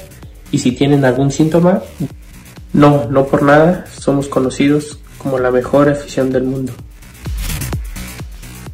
y 0.51 0.59
si 0.59 0.73
tienen 0.73 1.03
algún 1.03 1.31
síntoma, 1.31 1.81
no, 2.73 3.09
no 3.09 3.25
por 3.25 3.41
nada, 3.41 3.85
somos 3.99 4.27
conocidos 4.27 4.99
como 5.17 5.39
la 5.39 5.49
mejor 5.49 5.89
afición 5.89 6.31
del 6.31 6.43
mundo. 6.43 6.73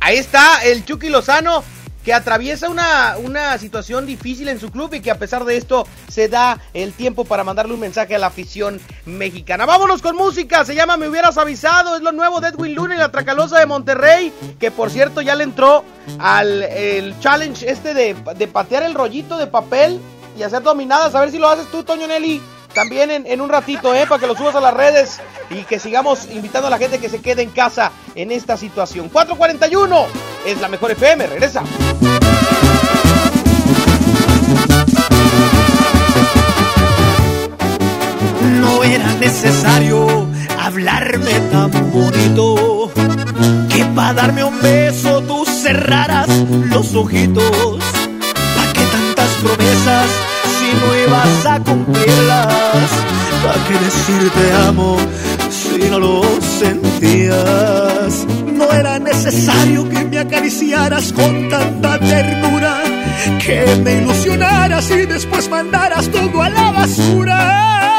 Ahí 0.02 0.18
está 0.18 0.62
el 0.66 0.84
Chucky 0.84 1.08
Lozano 1.08 1.64
que 2.04 2.14
atraviesa 2.14 2.70
una, 2.70 3.18
una 3.18 3.58
situación 3.58 4.06
difícil 4.06 4.48
en 4.48 4.60
su 4.60 4.72
club 4.72 4.94
y 4.94 5.02
que 5.02 5.12
a 5.12 5.20
pesar 5.20 5.46
de 5.46 5.58
esto 5.58 5.88
se 6.08 6.28
da 6.28 6.60
el 6.74 6.94
tiempo 6.94 7.26
para 7.26 7.44
mandarle 7.44 7.74
un 7.74 7.80
mensaje 7.80 8.16
a 8.16 8.20
la 8.20 8.28
afición 8.28 8.80
mexicana. 9.06 9.66
Vámonos 9.66 10.02
con 10.02 10.16
música, 10.16 10.64
se 10.66 10.76
llama 10.76 10.98
Me 10.98 11.10
hubieras 11.10 11.38
avisado, 11.38 11.96
es 11.96 12.02
lo 12.02 12.12
nuevo 12.12 12.40
de 12.40 12.50
Edwin 12.50 12.76
Luna 12.76 12.96
la 12.96 13.12
Tracalosa 13.12 13.60
de 13.60 13.66
Monterrey, 13.66 14.34
que 14.60 14.72
por 14.72 14.90
cierto 14.90 15.22
ya 15.22 15.36
le 15.36 15.44
entró 15.44 15.84
al 16.20 16.64
el 16.64 17.20
challenge 17.20 17.70
este 17.70 17.94
de, 17.94 18.16
de 18.36 18.48
patear 18.48 18.84
el 18.84 18.94
rollito 18.94 19.38
de 19.38 19.48
papel 19.48 20.00
y 20.38 20.44
hacer 20.44 20.64
dominadas, 20.64 21.14
a 21.16 21.20
ver 21.22 21.32
si 21.32 21.38
lo 21.38 21.50
haces 21.50 21.70
tú, 21.72 21.84
Toño 21.84 22.08
Nelly. 22.08 22.42
También 22.74 23.12
en, 23.12 23.26
en, 23.26 23.42
un 23.42 23.50
ratito, 23.50 23.94
¿eh? 23.94 24.06
Para 24.08 24.22
que 24.22 24.28
lo 24.28 24.36
subas 24.36 24.56
a 24.56 24.62
las 24.62 24.74
redes 24.74 25.20
y 25.50 25.64
que 25.64 25.80
sigamos 25.80 26.30
invitando 26.32 26.68
a 26.68 26.70
la 26.70 26.78
gente 26.78 27.00
que 27.00 27.10
se 27.10 27.22
quede 27.22 27.42
en 27.42 27.50
casa 27.50 27.92
en 28.16 28.32
esta 28.32 28.58
situación. 28.58 29.10
441 29.10 30.06
es 30.46 30.62
la 30.62 30.68
mejor 30.68 30.92
FM, 30.92 31.28
regresa. 31.28 31.64
No 38.62 38.84
era 38.84 39.14
necesario 39.16 40.28
hablarme 40.60 41.40
tan 41.52 41.72
bonito 41.92 42.92
que 43.70 43.86
para 43.96 44.14
darme 44.14 44.44
un 44.44 44.62
beso 44.62 45.22
tú 45.22 45.46
cerraras 45.46 46.28
los 46.28 46.94
ojitos. 46.96 47.79
¿Para 53.70 53.80
qué 53.82 53.86
decir 53.86 54.32
te 54.32 54.52
amo 54.68 54.98
si 55.52 55.90
no 55.92 56.00
lo 56.00 56.24
sentías? 56.42 58.26
No 58.52 58.72
era 58.72 58.98
necesario 58.98 59.88
que 59.88 60.06
me 60.06 60.18
acariciaras 60.18 61.14
con 61.14 61.50
tanta 61.50 62.00
ternura, 62.00 62.82
que 63.46 63.80
me 63.84 64.02
ilusionaras 64.02 64.90
y 64.90 65.06
después 65.06 65.48
mandaras 65.50 66.10
todo 66.10 66.42
a 66.42 66.50
la 66.50 66.72
basura. 66.72 67.99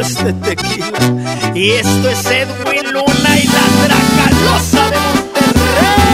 este 0.00 0.32
tequila. 0.32 0.98
Y 1.54 1.70
esto 1.70 2.08
es 2.08 2.26
Edwin 2.26 2.92
Luna 2.92 3.38
y 3.38 3.46
la 3.46 3.66
Dracalosa 3.84 4.90
de 4.90 4.98
Monterrey. 5.06 6.08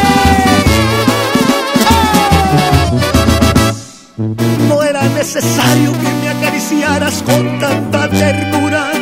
No 4.69 4.83
era 4.83 5.03
necesario 5.03 5.93
que 5.93 6.09
me 6.21 6.29
acariciaras 6.29 7.23
con 7.23 7.59
tanta 7.59 8.09
ternura, 8.09 8.93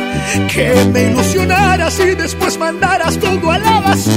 que 0.53 0.73
me 0.91 1.11
ilusionaras 1.11 1.99
y 1.99 2.15
después 2.15 2.57
mandaras 2.57 3.17
todo 3.19 3.51
a 3.51 3.57
la 3.59 3.79
basura. 3.79 4.12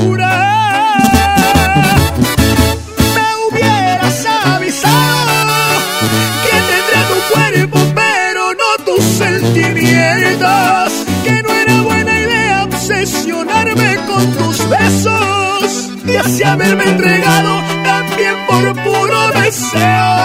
Haberme 16.47 16.85
entregado 16.85 17.61
también 17.85 18.35
por 18.47 18.75
puro 18.85 19.29
deseo. 19.33 20.17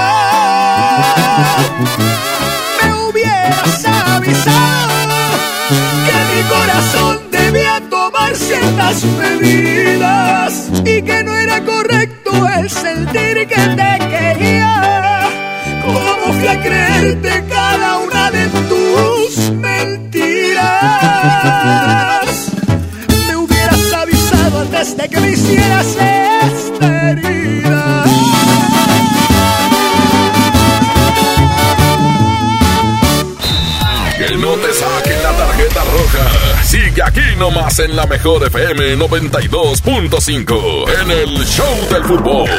Me 2.82 2.94
hubieras 2.94 3.86
avisado 3.86 4.94
que 6.06 6.18
mi 6.36 6.42
corazón 6.50 7.20
debía 7.32 7.82
tomar 7.90 8.36
ciertas 8.36 9.04
medidas 9.04 10.70
y 10.86 11.02
que 11.02 11.24
no 11.24 11.36
era 11.36 11.64
correcto 11.64 12.32
el 12.58 12.70
sentir 12.70 13.48
que 13.48 13.62
te 13.80 13.92
quería. 14.10 15.30
¿Cómo 15.84 16.34
fui 16.34 16.48
a 16.48 16.62
creerte 16.62 17.44
cada 17.50 17.98
una 18.00 18.21
de 24.98 25.10
que 25.10 25.20
me 25.20 25.32
hicieras 25.32 25.88
esta 25.88 27.12
herida. 27.12 28.04
Que 34.18 34.38
no 34.38 34.54
te 34.54 34.74
saquen 34.74 35.22
la 35.24 35.32
tarjeta 35.32 35.84
roja. 35.84 36.64
Sigue 36.64 37.02
aquí 37.04 37.36
nomás 37.38 37.80
en 37.80 37.96
la 37.96 38.06
mejor 38.06 38.46
FM 38.48 38.98
92.5 38.98 41.02
en 41.02 41.12
el 41.12 41.46
Show 41.46 41.90
del 41.90 42.04
Fútbol. 42.04 42.50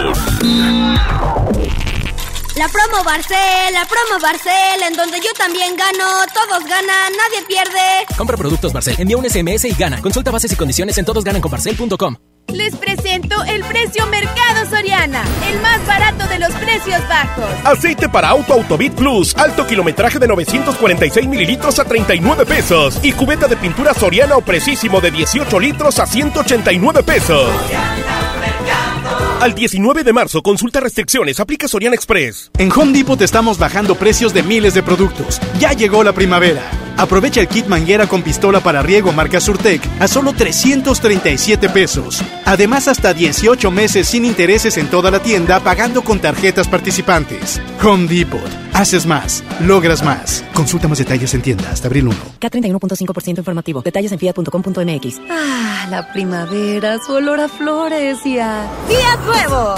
La 2.63 2.69
promo 2.69 3.03
Barcel, 3.03 3.73
la 3.73 3.85
promo 3.87 4.23
Barcel, 4.23 4.83
en 4.87 4.95
donde 4.95 5.19
yo 5.19 5.33
también 5.37 5.75
gano, 5.75 6.25
todos 6.33 6.63
ganan, 6.63 7.13
nadie 7.13 7.45
pierde. 7.49 8.07
Compra 8.17 8.37
productos 8.37 8.73
Barcel, 8.73 8.95
envía 9.01 9.17
un 9.17 9.29
SMS 9.29 9.65
y 9.65 9.75
gana. 9.75 10.01
Consulta 10.01 10.31
bases 10.31 10.53
y 10.53 10.55
condiciones 10.55 10.97
en 10.97 11.05
todosgananconbarcel.com. 11.05 12.15
Les 12.53 12.77
presento 12.77 13.43
el 13.45 13.65
precio 13.65 14.07
Mercado 14.07 14.71
Soriana, 14.71 15.25
el 15.51 15.61
más 15.61 15.85
barato 15.87 16.29
de 16.29 16.39
los 16.39 16.53
precios 16.53 17.01
bajos. 17.09 17.51
Aceite 17.65 18.09
para 18.09 18.29
auto 18.29 18.53
Autobit 18.53 18.93
Plus, 18.93 19.35
alto 19.37 19.67
kilometraje 19.67 20.21
de 20.21 20.29
946 20.29 21.27
mililitros 21.27 21.81
a 21.81 21.85
39 21.85 22.47
pesos. 22.47 23.01
Y 23.03 23.11
cubeta 23.13 23.49
de 23.49 23.57
pintura 23.57 23.93
Soriana 23.93 24.37
o 24.37 24.41
Precisísimo 24.41 25.01
de 25.01 25.11
18 25.11 25.59
litros 25.59 25.99
a 25.99 26.07
189 26.07 27.03
pesos. 27.03 27.49
Al 29.43 29.57
19 29.57 30.05
de 30.05 30.13
marzo, 30.13 30.41
consulta 30.41 30.79
restricciones, 30.79 31.41
aplica 31.41 31.67
Soriana 31.67 31.97
Express. 31.97 32.53
En 32.59 32.71
Home 32.71 32.93
Depot 32.93 33.19
te 33.19 33.25
estamos 33.25 33.59
bajando 33.59 33.97
precios 33.97 34.33
de 34.33 34.45
miles 34.45 34.73
de 34.73 34.85
productos. 34.85 35.41
Ya 35.59 35.73
llegó 35.73 36.05
la 36.05 36.13
primavera. 36.13 36.63
Aprovecha 36.97 37.41
el 37.41 37.49
kit 37.49 37.67
manguera 37.67 38.07
con 38.07 38.23
pistola 38.23 38.61
para 38.61 38.83
riego 38.83 39.11
marca 39.11 39.41
Surtec 39.41 39.83
a 39.99 40.07
solo 40.07 40.33
337 40.33 41.69
pesos. 41.71 42.23
Además, 42.45 42.87
hasta 42.87 43.15
18 43.15 43.69
meses 43.73 44.07
sin 44.07 44.25
intereses 44.25 44.77
en 44.77 44.89
toda 44.89 45.11
la 45.11 45.19
tienda 45.19 45.59
pagando 45.59 46.03
con 46.03 46.21
tarjetas 46.21 46.69
participantes. 46.69 47.61
Home 47.83 48.07
Depot. 48.07 48.41
Haces 48.73 49.07
más, 49.07 49.43
logras 49.61 50.05
más. 50.05 50.45
Consulta 50.55 50.87
más 50.87 50.99
detalles 50.99 51.35
en 51.35 51.43
tienda 51.43 51.71
hasta 51.71 51.89
abril 51.89 52.09
1. 52.09 52.17
K31.5% 52.41 53.39
informativo. 53.39 53.83
Detalles 53.83 54.13
en 54.13 54.19
fiat.com.mx. 54.19 55.21
Ah, 55.29 55.87
la 55.91 56.13
primavera, 56.13 56.99
su 57.05 57.15
olor 57.15 57.41
a 57.41 57.49
flores 57.49 58.25
y 58.25 58.39
a... 58.39 58.67
¡Fiat 58.87 59.32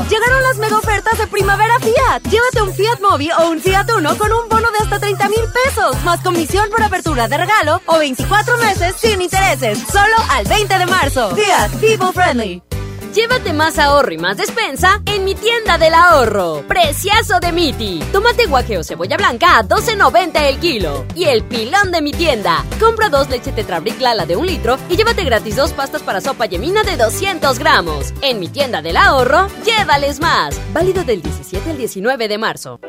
Llegaron 0.09 0.43
las 0.43 0.59
mega 0.59 0.79
ofertas 0.79 1.19
de 1.19 1.27
primavera 1.27 1.75
Fiat. 1.81 2.23
Llévate 2.31 2.63
un 2.63 2.75
Fiat 2.75 3.01
Mobi 3.01 3.31
o 3.31 3.49
un 3.49 3.61
Fiat 3.61 3.91
Uno 3.97 4.17
con 4.17 4.33
un 4.33 4.49
bono 4.49 4.71
de 4.71 4.79
hasta 4.79 4.99
30 4.99 5.29
mil 5.29 5.45
pesos, 5.65 6.03
más 6.05 6.21
comisión 6.21 6.69
por 6.71 6.83
apertura 6.83 7.29
de 7.29 7.39
regalo 7.39 7.81
o 7.87 7.99
24 7.99 8.57
meses 8.59 8.95
sin 8.99 9.23
intereses. 9.23 9.79
Solo 9.91 10.17
al 10.31 10.45
20 10.45 10.79
de 10.79 10.87
marzo. 10.87 11.35
Fiat, 11.35 11.71
people 11.81 12.13
friendly. 12.13 12.74
Llévate 13.15 13.53
más 13.53 13.79
ahorro 13.79 14.13
y 14.13 14.19
más 14.19 14.37
despensa 14.37 15.01
en 15.07 15.25
mi 15.25 15.37
tienda 15.37 15.79
del 15.79 15.95
ahorro. 15.95 16.65
Precioso 16.67 17.39
de 17.39 17.53
Miti. 17.53 18.01
Tomate 18.11 18.47
guaje 18.47 18.77
o 18.77 18.83
cebolla 18.83 19.17
blanca 19.17 19.57
a 19.57 19.63
12.90 19.63 20.43
el 20.43 20.59
kilo. 20.59 21.05
Y 21.15 21.27
el 21.27 21.45
pilón 21.45 21.93
de 21.93 22.03
mi 22.03 22.11
tienda. 22.11 22.65
Compra 22.81 23.11
dos 23.11 23.31
leche 23.31 23.53
Tetrabric 23.53 24.01
Lala 24.01 24.27
de 24.27 24.35
un 24.35 24.45
litro 24.45 24.79
y 24.89 24.97
llévate 24.97 25.23
gratis 25.23 25.55
dos 25.55 25.73
pastas 25.73 26.03
para 26.03 26.21
sopa 26.21 26.47
yemina 26.47 26.83
de 26.83 26.97
200 26.97 27.57
gramos. 27.61 28.13
En 28.21 28.41
mi 28.41 28.49
tienda 28.49 28.83
del 28.83 28.97
ahorro, 28.97 29.47
llévales 29.65 30.19
más. 30.19 30.61
Válido 30.73 31.05
del 31.05 31.23
17 31.23 31.71
al 31.71 31.79
19 31.79 32.27
de 32.27 32.39
marzo. 32.39 32.81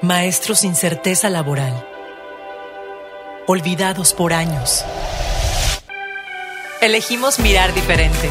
Maestros 0.00 0.60
sin 0.60 0.76
certeza 0.76 1.28
laboral. 1.28 1.84
Olvidados 3.48 4.14
por 4.14 4.32
años. 4.32 4.84
Elegimos 6.80 7.40
mirar 7.40 7.74
diferente 7.74 8.30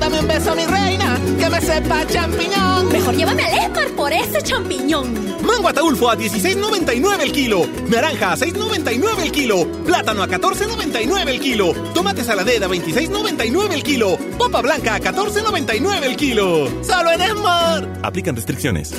Dame 0.00 0.18
un 0.18 0.26
beso, 0.26 0.54
mi 0.54 0.66
reina, 0.66 1.18
que 1.38 1.50
me 1.50 1.60
sepa 1.60 2.06
champiñón. 2.06 2.88
Mejor 2.88 3.14
llévame 3.14 3.44
al 3.44 3.58
Esmar 3.58 3.88
por 3.96 4.12
ese 4.12 4.42
champiñón. 4.42 5.30
Mango 5.44 5.68
ataulfo 5.68 6.10
a 6.10 6.16
16.99 6.16 7.20
el 7.20 7.32
kilo. 7.32 7.66
Naranja 7.88 8.32
a 8.32 8.36
6.99 8.36 9.22
el 9.22 9.32
kilo. 9.32 9.66
Plátano 9.84 10.22
a 10.22 10.28
14.99 10.28 11.28
el 11.28 11.40
kilo. 11.40 11.72
Tomate 11.94 12.24
saladera 12.24 12.66
a 12.66 12.68
26.99 12.70 13.72
el 13.72 13.82
kilo. 13.82 14.16
Papa 14.38 14.62
blanca 14.62 14.94
a 14.94 15.00
14.99 15.00 16.02
el 16.02 16.16
kilo. 16.16 16.68
Solo 16.82 17.12
en 17.12 17.20
Esmar. 17.20 17.88
Aplican 18.02 18.36
restricciones. 18.36 18.94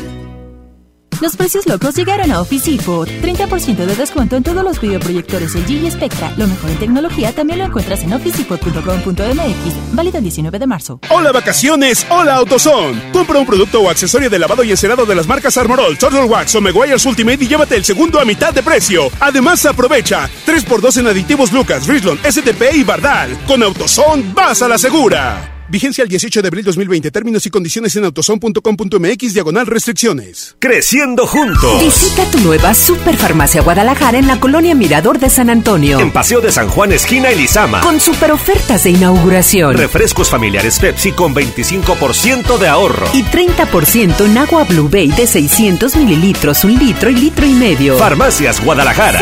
Los 1.21 1.35
precios 1.35 1.67
locos 1.67 1.95
llegaron 1.95 2.31
a 2.31 2.41
Office 2.41 2.71
Depot. 2.71 3.07
30% 3.07 3.75
de 3.75 3.95
descuento 3.95 4.35
en 4.35 4.41
todos 4.41 4.63
los 4.63 4.81
videoproyectores 4.81 5.53
LG 5.53 5.85
y 5.85 5.91
Spectra. 5.91 6.33
Lo 6.35 6.47
mejor 6.47 6.71
en 6.71 6.79
tecnología 6.79 7.31
también 7.31 7.59
lo 7.59 7.65
encuentras 7.65 8.01
en 8.01 8.13
officedepot.com.mx. 8.13 9.93
Válido 9.93 10.17
el 10.17 10.23
19 10.23 10.57
de 10.57 10.65
marzo. 10.65 10.99
Hola 11.11 11.31
vacaciones, 11.31 12.07
hola 12.09 12.37
AutoZone. 12.37 13.11
Compra 13.11 13.37
un 13.37 13.45
producto 13.45 13.81
o 13.81 13.89
accesorio 13.91 14.31
de 14.31 14.39
lavado 14.39 14.63
y 14.63 14.71
encerado 14.71 15.05
de 15.05 15.13
las 15.13 15.27
marcas 15.27 15.57
Armorol, 15.57 15.95
Turtle 15.95 16.23
Wax 16.23 16.55
o 16.55 16.61
Meguiar's 16.61 17.05
Ultimate 17.05 17.43
y 17.43 17.47
llévate 17.47 17.75
el 17.75 17.85
segundo 17.85 18.19
a 18.19 18.25
mitad 18.25 18.51
de 18.51 18.63
precio. 18.63 19.03
Además 19.19 19.63
aprovecha 19.67 20.27
3x2 20.47 21.01
en 21.01 21.07
aditivos 21.07 21.51
Lucas, 21.51 21.85
Richland, 21.85 22.19
STP 22.25 22.73
y 22.73 22.83
Bardal. 22.83 23.37
Con 23.45 23.61
AutoZone 23.61 24.31
vas 24.33 24.63
a 24.63 24.67
la 24.67 24.79
segura. 24.79 25.50
Vigencia 25.71 26.03
el 26.03 26.09
18 26.09 26.41
de 26.41 26.47
abril 26.49 26.65
2020. 26.65 27.11
Términos 27.11 27.45
y 27.45 27.49
condiciones 27.49 27.95
en 27.95 28.03
autoson.com.mx 28.03 29.33
diagonal 29.33 29.65
restricciones. 29.67 30.57
Creciendo 30.59 31.25
juntos. 31.25 31.81
Visita 31.81 32.29
tu 32.29 32.39
nueva 32.39 32.73
Superfarmacia 32.73 33.61
Guadalajara 33.61 34.17
en 34.17 34.27
la 34.27 34.37
colonia 34.37 34.75
Mirador 34.75 35.17
de 35.17 35.29
San 35.29 35.49
Antonio. 35.49 35.97
En 35.99 36.11
Paseo 36.11 36.41
de 36.41 36.51
San 36.51 36.67
Juan, 36.67 36.91
esquina 36.91 37.29
Elizama. 37.29 37.79
Con 37.79 38.01
super 38.01 38.31
ofertas 38.31 38.83
de 38.83 38.89
inauguración. 38.89 39.77
Refrescos 39.77 40.29
familiares 40.29 40.77
Pepsi 40.77 41.13
con 41.13 41.33
25% 41.33 42.57
de 42.57 42.67
ahorro. 42.67 43.07
Y 43.13 43.23
30% 43.23 44.25
en 44.25 44.37
agua 44.39 44.65
Blue 44.65 44.89
Bay 44.89 45.07
de 45.07 45.25
600 45.25 45.95
mililitros, 45.95 46.65
un 46.65 46.77
litro 46.77 47.09
y 47.09 47.15
litro 47.15 47.45
y 47.45 47.53
medio. 47.53 47.97
Farmacias 47.97 48.61
Guadalajara. 48.61 49.21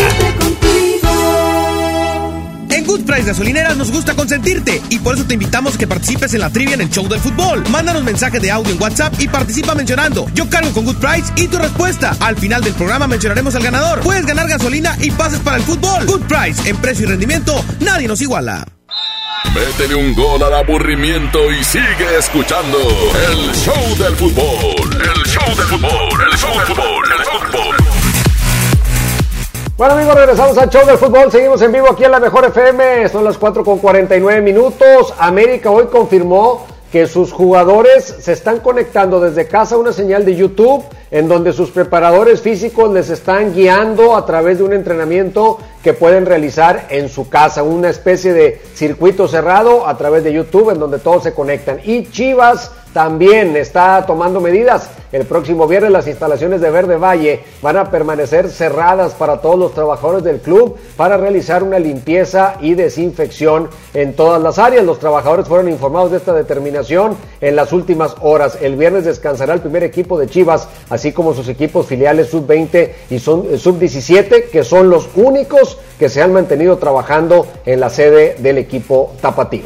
En 2.71 2.85
Good 2.85 3.05
Price 3.05 3.23
Gasolineras 3.23 3.75
nos 3.77 3.91
gusta 3.91 4.15
consentirte 4.15 4.81
y 4.89 4.99
por 4.99 5.15
eso 5.15 5.25
te 5.25 5.33
invitamos 5.33 5.75
a 5.75 5.77
que 5.77 5.87
participes 5.87 6.33
en 6.33 6.41
la 6.41 6.49
trivia 6.49 6.75
en 6.75 6.81
el 6.81 6.89
show 6.89 7.07
del 7.07 7.19
fútbol. 7.19 7.63
Mándanos 7.69 8.03
mensaje 8.03 8.39
de 8.39 8.51
audio 8.51 8.73
en 8.73 8.81
WhatsApp 8.81 9.13
y 9.19 9.27
participa 9.27 9.75
mencionando 9.75 10.27
Yo 10.33 10.49
cargo 10.49 10.71
con 10.71 10.85
Good 10.85 10.97
Price 10.97 11.31
y 11.35 11.47
tu 11.47 11.57
respuesta. 11.57 12.15
Al 12.19 12.37
final 12.37 12.63
del 12.63 12.73
programa 12.73 13.07
mencionaremos 13.07 13.55
al 13.55 13.63
ganador. 13.63 14.01
Puedes 14.01 14.25
ganar 14.25 14.47
gasolina 14.47 14.95
y 15.01 15.11
pases 15.11 15.39
para 15.39 15.57
el 15.57 15.63
fútbol. 15.63 16.05
Good 16.05 16.27
Price, 16.27 16.69
en 16.69 16.77
precio 16.77 17.05
y 17.05 17.09
rendimiento, 17.09 17.63
nadie 17.79 18.07
nos 18.07 18.21
iguala. 18.21 18.65
Métele 19.53 19.95
un 19.95 20.13
gol 20.13 20.43
al 20.43 20.53
aburrimiento 20.53 21.51
y 21.51 21.63
sigue 21.63 22.17
escuchando 22.19 22.77
el 23.29 23.55
show 23.55 23.97
del 23.97 24.15
fútbol. 24.15 24.93
El 24.93 25.23
show 25.25 25.55
del 25.55 25.65
fútbol, 25.65 26.21
el 26.31 26.37
show 26.37 26.55
del 26.57 26.65
fútbol, 26.67 27.11
el 27.11 27.17
show 27.17 27.28
del 27.28 27.28
fútbol. 27.28 27.28
Bueno 29.79 29.93
amigos, 29.93 30.13
regresamos 30.15 30.57
al 30.57 30.69
show 30.69 30.85
del 30.85 30.97
fútbol, 30.97 31.31
seguimos 31.31 31.61
en 31.61 31.71
vivo 31.71 31.89
aquí 31.89 32.03
en 32.03 32.11
la 32.11 32.19
Mejor 32.19 32.43
FM, 32.43 33.07
son 33.07 33.23
las 33.23 33.37
4 33.37 33.63
con 33.63 33.79
49 33.79 34.41
minutos, 34.41 35.13
América 35.17 35.71
hoy 35.71 35.85
confirmó 35.85 36.65
que 36.91 37.07
sus 37.07 37.31
jugadores 37.31 38.03
se 38.19 38.33
están 38.33 38.59
conectando 38.59 39.21
desde 39.21 39.47
casa 39.47 39.75
a 39.75 39.77
una 39.77 39.93
señal 39.93 40.25
de 40.25 40.35
YouTube 40.35 40.83
en 41.11 41.29
donde 41.29 41.53
sus 41.53 41.69
preparadores 41.69 42.41
físicos 42.41 42.91
les 42.91 43.09
están 43.09 43.53
guiando 43.53 44.17
a 44.17 44.25
través 44.25 44.57
de 44.57 44.65
un 44.65 44.73
entrenamiento 44.73 45.59
que 45.81 45.93
pueden 45.93 46.25
realizar 46.25 46.87
en 46.89 47.07
su 47.07 47.29
casa, 47.29 47.63
una 47.63 47.89
especie 47.89 48.33
de 48.33 48.61
circuito 48.73 49.29
cerrado 49.29 49.87
a 49.87 49.97
través 49.97 50.25
de 50.25 50.33
YouTube 50.33 50.71
en 50.71 50.79
donde 50.79 50.99
todos 50.99 51.23
se 51.23 51.33
conectan. 51.33 51.79
Y 51.85 52.11
Chivas 52.11 52.71
también 52.93 53.55
está 53.55 54.05
tomando 54.05 54.41
medidas. 54.41 54.89
El 55.11 55.25
próximo 55.25 55.67
viernes 55.67 55.91
las 55.91 56.07
instalaciones 56.07 56.61
de 56.61 56.69
Verde 56.69 56.97
Valle 56.97 57.43
van 57.61 57.77
a 57.77 57.89
permanecer 57.89 58.49
cerradas 58.49 59.13
para 59.13 59.41
todos 59.41 59.57
los 59.57 59.73
trabajadores 59.73 60.23
del 60.23 60.39
club 60.39 60.77
para 60.95 61.17
realizar 61.17 61.63
una 61.63 61.79
limpieza 61.79 62.55
y 62.61 62.75
desinfección 62.75 63.69
en 63.93 64.15
todas 64.15 64.41
las 64.41 64.59
áreas. 64.59 64.85
Los 64.85 64.99
trabajadores 64.99 65.47
fueron 65.47 65.69
informados 65.69 66.11
de 66.11 66.17
esta 66.17 66.33
determinación 66.33 67.17
en 67.41 67.55
las 67.55 67.73
últimas 67.73 68.15
horas. 68.21 68.59
El 68.61 68.75
viernes 68.75 69.05
descansará 69.05 69.53
el 69.53 69.61
primer 69.61 69.83
equipo 69.83 70.19
de 70.19 70.27
Chivas, 70.27 70.67
así 70.89 71.11
como 71.11 71.33
sus 71.33 71.47
equipos 71.47 71.87
filiales 71.87 72.29
sub-20 72.29 72.91
y 73.09 73.19
sub-17, 73.19 74.49
que 74.49 74.63
son 74.63 74.89
los 74.89 75.09
únicos 75.15 75.77
que 75.97 76.09
se 76.09 76.21
han 76.21 76.33
mantenido 76.33 76.77
trabajando 76.77 77.47
en 77.65 77.79
la 77.79 77.89
sede 77.89 78.35
del 78.39 78.57
equipo 78.59 79.13
tapatío. 79.21 79.65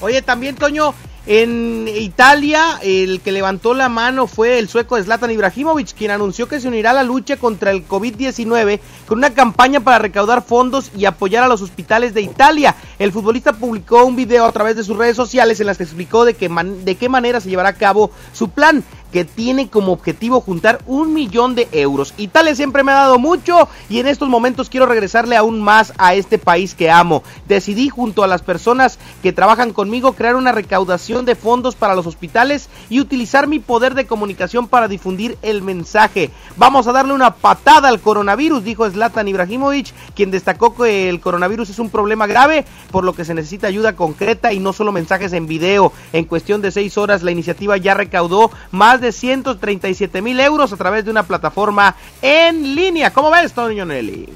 Oye, 0.00 0.20
también, 0.20 0.54
Toño, 0.56 0.94
en 1.26 1.88
Italia, 1.88 2.78
el 2.82 3.20
que 3.22 3.32
levantó 3.32 3.72
la 3.72 3.88
mano 3.88 4.26
fue 4.26 4.58
el 4.58 4.68
sueco 4.68 5.02
Zlatan 5.02 5.30
Ibrahimovic, 5.30 5.94
quien 5.94 6.10
anunció 6.10 6.48
que 6.48 6.60
se 6.60 6.68
unirá 6.68 6.90
a 6.90 6.94
la 6.94 7.02
lucha 7.02 7.38
contra 7.38 7.70
el 7.70 7.88
COVID-19 7.88 8.80
con 9.06 9.18
una 9.18 9.32
campaña 9.32 9.80
para 9.80 9.98
recaudar 9.98 10.44
fondos 10.44 10.90
y 10.94 11.06
apoyar 11.06 11.42
a 11.42 11.48
los 11.48 11.62
hospitales 11.62 12.12
de 12.12 12.20
Italia. 12.20 12.74
El 12.98 13.10
futbolista 13.10 13.54
publicó 13.54 14.04
un 14.04 14.16
video 14.16 14.44
a 14.44 14.52
través 14.52 14.76
de 14.76 14.84
sus 14.84 14.98
redes 14.98 15.16
sociales 15.16 15.58
en 15.60 15.66
las 15.66 15.78
que 15.78 15.84
explicó 15.84 16.26
de, 16.26 16.34
de 16.34 16.94
qué 16.96 17.08
manera 17.08 17.40
se 17.40 17.48
llevará 17.48 17.70
a 17.70 17.74
cabo 17.74 18.10
su 18.34 18.50
plan 18.50 18.84
que 19.14 19.24
tiene 19.24 19.68
como 19.68 19.92
objetivo 19.92 20.40
juntar 20.40 20.80
un 20.86 21.14
millón 21.14 21.54
de 21.54 21.68
euros. 21.70 22.14
Italia 22.16 22.56
siempre 22.56 22.82
me 22.82 22.90
ha 22.90 22.96
dado 22.96 23.20
mucho 23.20 23.68
y 23.88 24.00
en 24.00 24.08
estos 24.08 24.28
momentos 24.28 24.68
quiero 24.68 24.86
regresarle 24.86 25.36
aún 25.36 25.62
más 25.62 25.92
a 25.98 26.14
este 26.14 26.36
país 26.36 26.74
que 26.74 26.90
amo. 26.90 27.22
Decidí 27.46 27.88
junto 27.88 28.24
a 28.24 28.26
las 28.26 28.42
personas 28.42 28.98
que 29.22 29.32
trabajan 29.32 29.72
conmigo 29.72 30.14
crear 30.14 30.34
una 30.34 30.50
recaudación 30.50 31.24
de 31.26 31.36
fondos 31.36 31.76
para 31.76 31.94
los 31.94 32.08
hospitales 32.08 32.68
y 32.90 32.98
utilizar 32.98 33.46
mi 33.46 33.60
poder 33.60 33.94
de 33.94 34.04
comunicación 34.08 34.66
para 34.66 34.88
difundir 34.88 35.38
el 35.42 35.62
mensaje. 35.62 36.32
Vamos 36.56 36.88
a 36.88 36.92
darle 36.92 37.12
una 37.12 37.36
patada 37.36 37.90
al 37.90 38.00
coronavirus, 38.00 38.64
dijo 38.64 38.90
Zlatan 38.90 39.28
Ibrahimovic, 39.28 39.94
quien 40.16 40.32
destacó 40.32 40.74
que 40.74 41.08
el 41.08 41.20
coronavirus 41.20 41.70
es 41.70 41.78
un 41.78 41.88
problema 41.88 42.26
grave, 42.26 42.64
por 42.90 43.04
lo 43.04 43.12
que 43.12 43.24
se 43.24 43.34
necesita 43.34 43.68
ayuda 43.68 43.94
concreta 43.94 44.52
y 44.52 44.58
no 44.58 44.72
solo 44.72 44.90
mensajes 44.90 45.32
en 45.34 45.46
video. 45.46 45.92
En 46.12 46.24
cuestión 46.24 46.62
de 46.62 46.72
seis 46.72 46.98
horas 46.98 47.22
la 47.22 47.30
iniciativa 47.30 47.76
ya 47.76 47.94
recaudó 47.94 48.50
más 48.72 49.00
de 49.00 49.03
137 49.12 50.22
mil 50.22 50.38
euros 50.40 50.72
a 50.72 50.76
través 50.76 51.04
de 51.04 51.10
una 51.10 51.22
plataforma 51.24 51.96
en 52.22 52.74
línea. 52.74 53.12
¿Cómo 53.12 53.30
ves, 53.30 53.52
Toño 53.52 53.84
Nelly? 53.84 54.28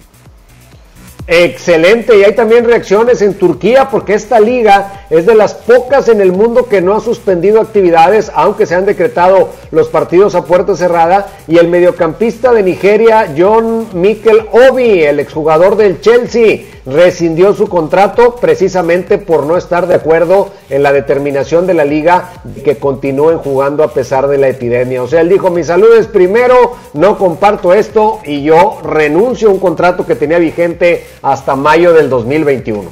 Excelente, 1.31 2.17
y 2.17 2.25
hay 2.25 2.35
también 2.35 2.65
reacciones 2.65 3.21
en 3.21 3.35
Turquía 3.35 3.91
porque 3.91 4.15
esta 4.15 4.41
liga 4.41 5.05
es 5.11 5.27
de 5.27 5.35
las 5.35 5.53
pocas 5.53 6.09
en 6.09 6.23
el 6.23 6.33
mundo 6.33 6.71
que 6.71 6.81
no 6.81 6.97
ha 6.97 7.01
suspendido 7.01 7.61
actividades, 7.61 8.33
aunque 8.35 8.65
se 8.65 8.75
han 8.75 8.87
decretado 8.87 9.51
los 9.71 9.89
partidos 9.89 10.35
a 10.35 10.47
puerta 10.47 10.75
cerrada. 10.75 11.29
Y 11.47 11.59
el 11.59 11.69
mediocampista 11.69 12.55
de 12.55 12.63
Nigeria, 12.63 13.35
John 13.37 13.89
Mikel 13.93 14.47
Obi, 14.71 15.03
el 15.03 15.21
exjugador 15.21 15.77
del 15.77 16.01
Chelsea, 16.01 16.61
rescindió 16.87 17.53
su 17.53 17.69
contrato 17.69 18.37
precisamente 18.37 19.19
por 19.19 19.45
no 19.45 19.57
estar 19.57 19.87
de 19.87 19.97
acuerdo 19.97 20.51
en 20.71 20.83
la 20.83 20.93
determinación 20.93 21.67
de 21.67 21.75
la 21.75 21.85
liga 21.85 22.33
que 22.65 22.79
continúen 22.79 23.39
jugando 23.39 23.85
a 23.85 23.93
pesar 23.93 24.27
de 24.29 24.39
la 24.39 24.49
epidemia. 24.49 25.03
O 25.03 25.09
sea, 25.09 25.21
él 25.21 25.29
dijo, 25.29 25.51
mi 25.51 25.65
salud 25.65 25.95
es 25.95 26.07
primero, 26.07 26.77
no 26.95 27.19
comparto 27.19 27.75
esto 27.75 28.21
y 28.25 28.43
yo 28.43 28.79
renuncio 28.83 29.49
a 29.49 29.53
un 29.53 29.59
contrato 29.59 30.07
que 30.07 30.15
tenía 30.15 30.39
vigente 30.39 31.05
hasta 31.23 31.57
mayo 31.57 31.93
del 31.93 32.09
2021. 32.11 32.91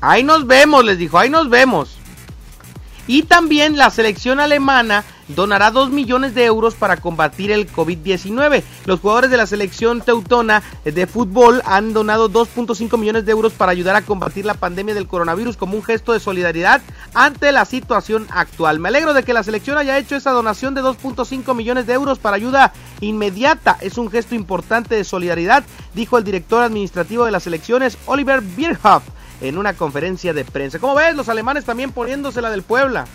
Ahí 0.00 0.22
nos 0.24 0.46
vemos, 0.46 0.84
les 0.84 0.98
dijo, 0.98 1.18
ahí 1.18 1.30
nos 1.30 1.50
vemos. 1.50 1.96
Y 3.06 3.24
también 3.24 3.76
la 3.76 3.90
selección 3.90 4.40
alemana 4.40 5.04
donará 5.34 5.70
2 5.70 5.90
millones 5.90 6.34
de 6.34 6.44
euros 6.44 6.74
para 6.74 6.96
combatir 6.96 7.50
el 7.50 7.70
COVID-19. 7.70 8.62
Los 8.86 9.00
jugadores 9.00 9.30
de 9.30 9.36
la 9.36 9.46
selección 9.46 10.00
teutona 10.00 10.62
de 10.84 11.06
fútbol 11.06 11.62
han 11.64 11.92
donado 11.92 12.30
2.5 12.30 12.98
millones 12.98 13.24
de 13.24 13.32
euros 13.32 13.52
para 13.52 13.72
ayudar 13.72 13.96
a 13.96 14.02
combatir 14.02 14.44
la 14.44 14.54
pandemia 14.54 14.94
del 14.94 15.06
coronavirus 15.06 15.56
como 15.56 15.76
un 15.76 15.82
gesto 15.82 16.12
de 16.12 16.20
solidaridad 16.20 16.82
ante 17.14 17.52
la 17.52 17.64
situación 17.64 18.26
actual. 18.30 18.78
Me 18.78 18.88
alegro 18.88 19.14
de 19.14 19.22
que 19.22 19.32
la 19.32 19.42
selección 19.42 19.78
haya 19.78 19.98
hecho 19.98 20.16
esa 20.16 20.32
donación 20.32 20.74
de 20.74 20.82
2.5 20.82 21.54
millones 21.54 21.86
de 21.86 21.92
euros 21.94 22.18
para 22.18 22.36
ayuda 22.36 22.72
inmediata. 23.00 23.76
Es 23.80 23.98
un 23.98 24.10
gesto 24.10 24.34
importante 24.34 24.94
de 24.94 25.04
solidaridad, 25.04 25.64
dijo 25.94 26.18
el 26.18 26.24
director 26.24 26.62
administrativo 26.62 27.24
de 27.24 27.30
las 27.30 27.44
selecciones, 27.44 27.98
Oliver 28.06 28.40
Bierhoff 28.40 29.02
en 29.40 29.58
una 29.58 29.74
conferencia 29.74 30.32
de 30.32 30.44
prensa. 30.44 30.78
¿Cómo 30.78 30.94
ves? 30.94 31.16
Los 31.16 31.28
alemanes 31.28 31.64
también 31.64 31.92
poniéndosela 31.92 32.50
del 32.50 32.62
Puebla. 32.62 33.06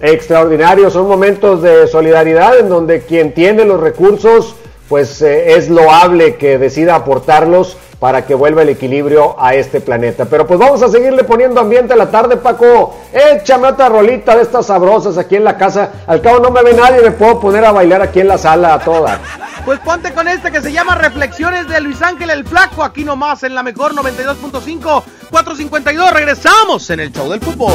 Extraordinario, 0.00 0.90
son 0.90 1.06
momentos 1.06 1.60
de 1.60 1.86
solidaridad 1.86 2.58
en 2.58 2.70
donde 2.70 3.02
quien 3.02 3.34
tiene 3.34 3.66
los 3.66 3.80
recursos, 3.80 4.54
pues 4.88 5.20
eh, 5.20 5.56
es 5.56 5.68
loable 5.68 6.36
que 6.36 6.58
decida 6.58 6.94
aportarlos 6.94 7.76
para 8.00 8.24
que 8.24 8.34
vuelva 8.34 8.62
el 8.62 8.70
equilibrio 8.70 9.36
a 9.38 9.54
este 9.54 9.82
planeta. 9.82 10.24
Pero 10.24 10.46
pues 10.46 10.58
vamos 10.58 10.82
a 10.82 10.88
seguirle 10.88 11.22
poniendo 11.22 11.60
ambiente 11.60 11.92
a 11.92 11.96
la 11.96 12.10
tarde, 12.10 12.38
Paco. 12.38 12.96
Échame 13.12 13.68
otra 13.68 13.90
rolita 13.90 14.34
de 14.34 14.42
estas 14.42 14.66
sabrosas 14.66 15.18
aquí 15.18 15.36
en 15.36 15.44
la 15.44 15.58
casa. 15.58 15.92
Al 16.06 16.22
cabo 16.22 16.40
no 16.40 16.50
me 16.50 16.62
ve 16.62 16.72
nadie, 16.72 17.02
me 17.02 17.10
puedo 17.10 17.38
poner 17.38 17.62
a 17.66 17.72
bailar 17.72 18.00
aquí 18.00 18.20
en 18.20 18.28
la 18.28 18.38
sala 18.38 18.72
a 18.72 18.78
toda. 18.78 19.20
Pues 19.66 19.78
ponte 19.80 20.12
con 20.14 20.26
este 20.26 20.50
que 20.50 20.62
se 20.62 20.72
llama 20.72 20.94
Reflexiones 20.94 21.68
de 21.68 21.78
Luis 21.78 22.00
Ángel 22.00 22.30
el 22.30 22.46
Flaco, 22.46 22.82
aquí 22.82 23.04
nomás 23.04 23.42
en 23.42 23.54
la 23.54 23.62
mejor 23.62 23.94
92.5, 23.94 25.02
452. 25.30 26.12
Regresamos 26.14 26.88
en 26.88 27.00
el 27.00 27.12
show 27.12 27.30
del 27.30 27.40
fútbol. 27.40 27.74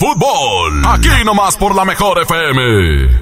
Fútbol. 0.00 0.82
Aquí 0.86 1.24
nomás 1.26 1.58
por 1.58 1.74
la 1.74 1.84
mejor 1.84 2.22
FM. 2.22 3.20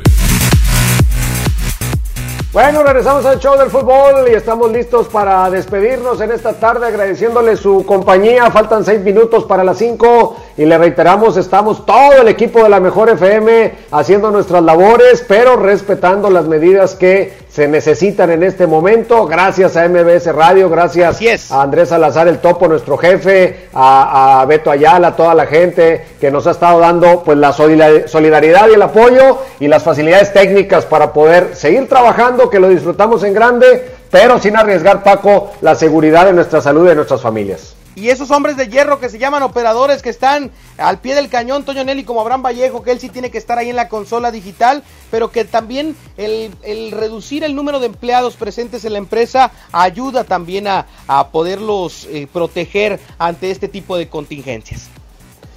Bueno, 2.53 2.83
regresamos 2.85 3.27
al 3.27 3.41
show 3.41 3.59
del 3.59 3.69
fútbol 3.69 4.29
y 4.31 4.35
estamos 4.35 4.71
listos 4.71 5.09
para 5.09 5.51
despedirnos 5.51 6.21
en 6.21 6.31
esta 6.31 6.55
tarde 6.55 6.87
agradeciéndole 6.87 7.57
su 7.57 7.85
compañía. 7.85 8.51
Faltan 8.53 8.85
seis 8.85 9.01
minutos 9.01 9.45
para 9.45 9.65
las 9.65 9.79
cinco 9.79 10.37
y 10.57 10.65
le 10.65 10.79
reiteramos, 10.79 11.37
estamos 11.37 11.85
todo 11.85 12.23
el 12.23 12.29
equipo 12.29 12.63
de 12.63 12.69
la 12.69 12.79
mejor 12.81 13.11
FM 13.11 13.75
haciendo 13.91 14.31
nuestras 14.31 14.63
labores, 14.63 15.25
pero 15.27 15.57
respetando 15.57 16.31
las 16.31 16.47
medidas 16.47 16.95
que 16.95 17.38
se 17.51 17.67
necesitan 17.67 18.31
en 18.31 18.43
este 18.43 18.67
momento. 18.67 19.27
Gracias 19.27 19.77
a 19.77 19.89
MBS 19.89 20.27
Radio, 20.35 20.69
gracias 20.69 21.51
a 21.51 21.63
Andrés 21.63 21.89
Salazar, 21.89 22.29
el 22.29 22.39
topo, 22.39 22.69
nuestro 22.69 22.99
jefe, 22.99 23.69
a, 23.75 24.45
Beto 24.49 24.71
Ayala, 24.71 25.09
a 25.09 25.17
toda 25.17 25.35
la 25.35 25.47
gente 25.47 26.05
que 26.21 26.31
nos 26.31 26.47
ha 26.47 26.53
estado 26.53 26.81
dando 26.81 27.23
pues 27.25 27.39
la 27.39 27.53
solidaridad 27.53 28.69
y 28.69 28.75
el 28.75 28.83
apoyo 28.83 29.39
y 29.61 29.69
las 29.69 29.83
facilidades 29.83 30.33
técnicas 30.33 30.85
para 30.85 31.13
poder 31.13 31.55
seguir 31.55 31.89
trabajando, 31.89 32.51
que 32.51 32.61
lo 32.61 32.69
disfrutamos 32.69 33.23
en 33.25 33.35
grande, 33.35 33.93
pero 34.11 34.39
sin 34.39 34.57
arriesgar, 34.57 35.03
Paco, 35.03 35.53
la 35.61 35.75
seguridad 35.75 36.27
de 36.27 36.33
nuestra 36.33 36.61
salud 36.61 36.85
y 36.87 36.91
de 36.91 36.95
nuestras 36.97 37.23
familias 37.23 37.78
y 37.99 38.11
esos 38.11 38.31
hombres 38.31 38.57
de 38.57 38.69
hierro 38.69 39.01
que 39.01 39.09
se 39.09 39.19
llaman 39.19 39.43
operadores 39.43 40.03
que 40.03 40.11
están 40.11 40.53
al 40.77 41.01
pie 41.01 41.17
del 41.17 41.29
cañón, 41.29 41.65
Toño 41.65 41.83
Nelly 41.83 42.05
como 42.05 42.21
Abraham 42.21 42.43
Vallejo, 42.43 42.83
que 42.83 42.93
él 42.93 43.01
sí 43.01 43.09
tiene 43.09 43.31
que 43.31 43.39
estar 43.39 43.59
ahí 43.59 43.71
en 43.71 43.77
la 43.77 43.89
consola 43.89 44.31
digital, 44.31 44.85
pero 45.11 45.33
que 45.33 45.45
también 45.45 45.97
el, 46.17 46.53
reducir 46.93 47.43
el 47.43 47.57
número 47.57 47.81
de 47.81 47.87
empleados 47.87 48.37
presentes 48.37 48.85
en 48.85 48.93
la 48.93 48.99
empresa 48.99 49.51
ayuda 49.73 50.25
también 50.25 50.69
a, 50.69 50.87
poderlos 51.33 52.07
eh, 52.11 52.29
proteger 52.33 53.01
ante 53.19 53.51
este 53.51 53.67
tipo 53.67 53.97
de 53.97 54.09
contingencias. 54.09 54.89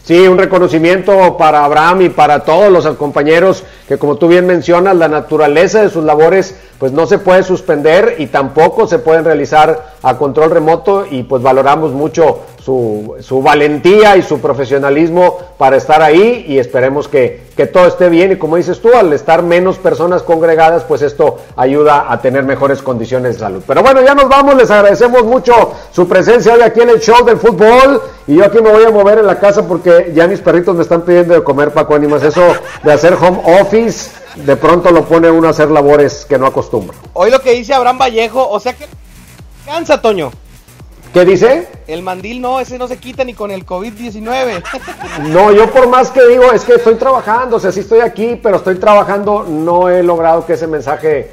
Sí, 0.03 0.27
un 0.27 0.39
reconocimiento 0.39 1.37
para 1.37 1.63
Abraham 1.63 2.01
y 2.01 2.09
para 2.09 2.43
todos 2.43 2.71
los 2.71 2.87
compañeros 2.97 3.63
que 3.87 3.99
como 3.99 4.15
tú 4.15 4.27
bien 4.27 4.47
mencionas, 4.47 4.95
la 4.95 5.07
naturaleza 5.07 5.83
de 5.83 5.91
sus 5.91 6.03
labores 6.03 6.55
pues 6.79 6.91
no 6.91 7.05
se 7.05 7.19
puede 7.19 7.43
suspender 7.43 8.15
y 8.17 8.27
tampoco 8.27 8.87
se 8.87 8.97
pueden 8.97 9.25
realizar 9.25 9.93
a 10.01 10.17
control 10.17 10.49
remoto 10.49 11.05
y 11.09 11.21
pues 11.21 11.43
valoramos 11.43 11.91
mucho 11.91 12.39
su, 12.63 13.15
su 13.21 13.41
valentía 13.41 14.17
y 14.17 14.21
su 14.21 14.39
profesionalismo 14.39 15.37
para 15.57 15.77
estar 15.77 16.01
ahí 16.01 16.45
y 16.47 16.59
esperemos 16.59 17.07
que, 17.07 17.41
que 17.57 17.65
todo 17.65 17.87
esté 17.87 18.07
bien 18.07 18.31
y 18.31 18.35
como 18.35 18.55
dices 18.55 18.79
tú, 18.81 18.89
al 18.93 19.11
estar 19.13 19.41
menos 19.41 19.79
personas 19.79 20.21
congregadas, 20.21 20.83
pues 20.83 21.01
esto 21.01 21.39
ayuda 21.55 22.11
a 22.11 22.21
tener 22.21 22.43
mejores 22.43 22.81
condiciones 22.81 23.33
de 23.33 23.39
salud. 23.39 23.63
Pero 23.65 23.81
bueno, 23.81 24.01
ya 24.01 24.13
nos 24.13 24.29
vamos, 24.29 24.55
les 24.55 24.69
agradecemos 24.69 25.23
mucho 25.23 25.53
su 25.91 26.07
presencia 26.07 26.53
hoy 26.53 26.61
aquí 26.61 26.81
en 26.81 26.89
el 26.89 26.99
show 26.99 27.25
del 27.25 27.37
fútbol 27.37 28.01
y 28.27 28.35
yo 28.35 28.45
aquí 28.45 28.61
me 28.61 28.71
voy 28.71 28.83
a 28.83 28.91
mover 28.91 29.19
en 29.19 29.27
la 29.27 29.39
casa 29.39 29.67
porque 29.67 30.11
ya 30.13 30.27
mis 30.27 30.39
perritos 30.39 30.75
me 30.75 30.83
están 30.83 31.01
pidiendo 31.01 31.33
de 31.33 31.43
comer, 31.43 31.71
Paco 31.73 31.95
Ánimas, 31.95 32.21
eso 32.21 32.43
de 32.83 32.93
hacer 32.93 33.15
home 33.15 33.41
office, 33.59 34.11
de 34.35 34.55
pronto 34.55 34.91
lo 34.91 35.05
pone 35.05 35.31
uno 35.31 35.47
a 35.47 35.51
hacer 35.51 35.71
labores 35.71 36.25
que 36.25 36.37
no 36.37 36.45
acostumbra. 36.45 36.95
Hoy 37.13 37.31
lo 37.31 37.41
que 37.41 37.53
dice 37.53 37.73
Abraham 37.73 37.97
Vallejo, 37.97 38.47
o 38.47 38.59
sea 38.59 38.73
que 38.73 38.85
cansa, 39.65 39.99
Toño. 39.99 40.31
¿Qué 41.13 41.25
dice? 41.25 41.67
El 41.87 42.03
mandil 42.03 42.39
no, 42.41 42.61
ese 42.61 42.77
no 42.77 42.87
se 42.87 42.97
quita 42.97 43.25
ni 43.25 43.33
con 43.33 43.51
el 43.51 43.65
COVID-19. 43.65 44.63
No, 45.23 45.51
yo 45.51 45.69
por 45.71 45.87
más 45.87 46.09
que 46.09 46.25
digo, 46.25 46.51
es 46.53 46.63
que 46.63 46.75
estoy 46.75 46.95
trabajando, 46.95 47.57
o 47.57 47.59
sea, 47.59 47.71
sí 47.71 47.81
estoy 47.81 47.99
aquí, 47.99 48.39
pero 48.41 48.57
estoy 48.57 48.75
trabajando, 48.75 49.43
no 49.43 49.89
he 49.89 50.01
logrado 50.03 50.45
que 50.45 50.53
ese 50.53 50.67
mensaje 50.67 51.31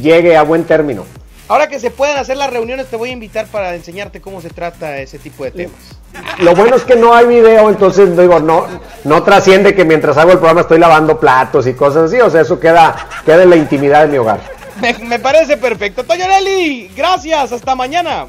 llegue 0.00 0.36
a 0.36 0.42
buen 0.42 0.64
término. 0.64 1.04
Ahora 1.46 1.68
que 1.68 1.78
se 1.78 1.90
pueden 1.90 2.16
hacer 2.16 2.36
las 2.36 2.50
reuniones, 2.50 2.86
te 2.88 2.96
voy 2.96 3.10
a 3.10 3.12
invitar 3.12 3.46
para 3.46 3.74
enseñarte 3.74 4.20
cómo 4.20 4.40
se 4.40 4.50
trata 4.50 4.98
ese 4.98 5.18
tipo 5.18 5.44
de 5.44 5.50
temas. 5.50 5.98
Lo 6.38 6.54
bueno 6.54 6.76
es 6.76 6.84
que 6.84 6.96
no 6.96 7.14
hay 7.14 7.26
video, 7.26 7.68
entonces 7.68 8.16
digo, 8.16 8.40
no, 8.40 8.66
no 9.04 9.22
trasciende 9.22 9.74
que 9.74 9.84
mientras 9.84 10.16
hago 10.16 10.32
el 10.32 10.38
programa 10.38 10.62
estoy 10.62 10.78
lavando 10.78 11.20
platos 11.20 11.66
y 11.66 11.74
cosas 11.74 12.10
así, 12.10 12.20
o 12.20 12.30
sea, 12.30 12.40
eso 12.42 12.58
queda, 12.58 12.96
queda 13.24 13.42
en 13.42 13.50
la 13.50 13.56
intimidad 13.56 14.02
de 14.02 14.08
mi 14.08 14.18
hogar. 14.18 14.40
Me, 14.80 14.94
me 14.94 15.18
parece 15.18 15.56
perfecto. 15.56 16.04
Toño 16.04 16.28
Nelly, 16.28 16.92
gracias, 16.94 17.50
hasta 17.50 17.74
mañana. 17.74 18.26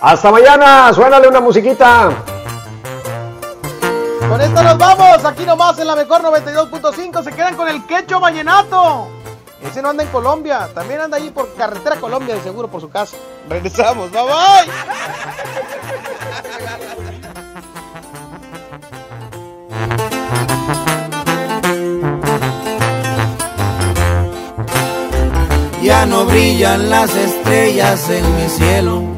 Hasta 0.00 0.30
mañana, 0.30 0.92
suénale 0.92 1.28
una 1.28 1.40
musiquita. 1.40 2.10
Con 4.28 4.40
esto 4.40 4.62
nos 4.62 4.78
vamos, 4.78 5.24
aquí 5.24 5.44
nomás 5.44 5.78
en 5.78 5.86
la 5.86 5.96
mejor 5.96 6.22
92.5, 6.22 7.22
se 7.22 7.32
quedan 7.32 7.54
con 7.54 7.68
el 7.68 7.84
quecho 7.86 8.18
vallenato. 8.18 9.08
Ese 9.62 9.80
no 9.82 9.90
anda 9.90 10.02
en 10.02 10.08
Colombia, 10.10 10.68
también 10.74 11.00
anda 11.00 11.18
ahí 11.18 11.30
por 11.30 11.54
carretera 11.54 11.96
Colombia, 11.96 12.34
de 12.34 12.40
seguro 12.42 12.68
por 12.68 12.80
su 12.80 12.90
casa. 12.90 13.16
Regresamos, 13.48 14.10
bye 14.10 14.22
bye. 14.22 14.72
Ya 25.82 26.06
no 26.06 26.24
brillan 26.24 26.90
las 26.90 27.14
estrellas 27.14 28.08
en 28.08 28.36
mi 28.36 28.48
cielo. 28.48 29.11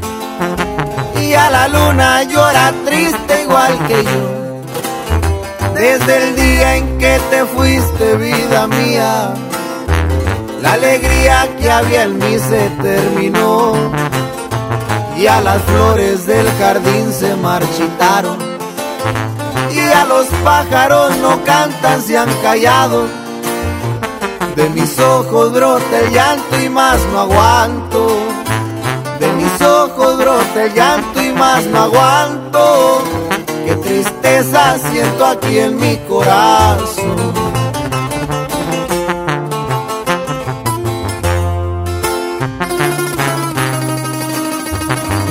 Y 1.35 1.37
a 1.37 1.51
la 1.51 1.66
luna 1.66 2.22
llora 2.22 2.72
triste 2.85 3.43
igual 3.43 3.76
que 3.89 4.05
yo. 4.05 5.74
Desde 5.74 6.28
el 6.28 6.37
día 6.37 6.76
en 6.76 6.97
que 6.97 7.20
te 7.28 7.45
fuiste, 7.47 8.16
vida 8.18 8.68
mía, 8.68 9.35
la 10.62 10.74
alegría 10.74 11.49
que 11.59 11.68
había 11.68 12.05
en 12.05 12.18
mí 12.18 12.39
se 12.39 12.70
terminó. 12.80 13.72
Y 15.16 15.26
a 15.26 15.41
las 15.41 15.61
flores 15.62 16.24
del 16.24 16.49
jardín 16.53 17.12
se 17.12 17.35
marchitaron. 17.35 18.39
Y 19.72 19.80
a 19.80 20.05
los 20.05 20.26
pájaros 20.45 21.16
no 21.16 21.43
cantan, 21.43 22.01
se 22.01 22.16
han 22.16 22.32
callado. 22.43 23.09
De 24.55 24.70
mis 24.70 25.01
ojos 25.01 25.53
brota 25.53 25.99
el 25.99 26.12
llanto 26.12 26.61
y 26.61 26.68
más 26.68 27.01
no 27.12 27.18
aguanto. 27.22 28.07
De 29.18 29.32
mis 29.32 29.61
ojos 29.62 30.16
brota 30.16 30.62
el 30.62 30.74
llanto 30.74 31.13
más 31.45 31.66
no 31.66 31.78
aguanto. 31.88 33.03
Qué 33.66 33.74
tristeza 33.76 34.78
siento 34.90 35.22
aquí 35.26 35.59
en 35.59 35.76
mi 35.76 35.97
corazón. 36.09 37.18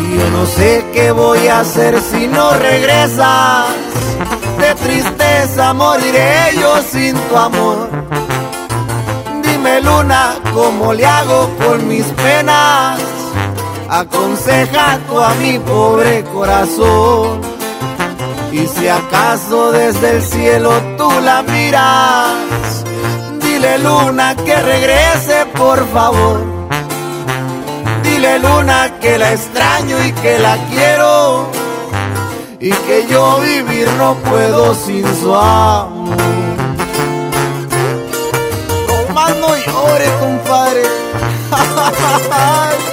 Y 0.02 0.18
yo 0.18 0.26
no 0.38 0.46
sé 0.58 0.86
qué 0.94 1.12
voy 1.12 1.48
a 1.48 1.62
hacer 1.62 2.00
si 2.10 2.28
no 2.28 2.46
regresas. 2.70 3.66
De 4.62 4.72
tristeza 4.86 5.74
moriré 5.74 6.36
yo 6.62 6.74
sin 6.94 7.16
tu 7.28 7.36
amor. 7.36 7.90
Dime 9.46 9.82
luna, 9.82 10.36
¿cómo 10.54 10.94
le 10.94 11.06
hago 11.06 11.50
con 11.60 11.88
mis 11.88 12.06
penas? 12.24 13.13
Aconseja 13.94 14.98
tú 15.08 15.20
a 15.20 15.36
mi 15.36 15.60
pobre 15.60 16.24
corazón. 16.34 17.42
Y 18.52 18.66
si 18.66 18.88
acaso 18.88 19.72
desde 19.72 20.18
el 20.18 20.24
cielo 20.24 20.72
tú 20.98 21.12
la 21.22 21.44
miras, 21.44 22.84
dile 23.40 23.78
luna 23.78 24.36
que 24.36 24.56
regrese 24.56 25.46
por 25.56 25.88
favor. 25.94 26.42
Dile 28.02 28.40
luna 28.40 28.98
que 29.00 29.20
la 29.20 29.32
extraño 29.32 30.04
y 30.04 30.12
que 30.12 30.40
la 30.40 30.58
quiero. 30.72 31.52
Y 32.60 32.72
que 32.72 33.06
yo 33.08 33.42
vivir 33.42 33.88
no 34.00 34.16
puedo 34.16 34.74
sin 34.74 35.06
su 35.22 35.36
amor. 35.36 36.18
No 38.88 39.14
más 39.14 39.36
no 39.38 39.56
llore, 39.56 40.08
compadre. 40.20 40.82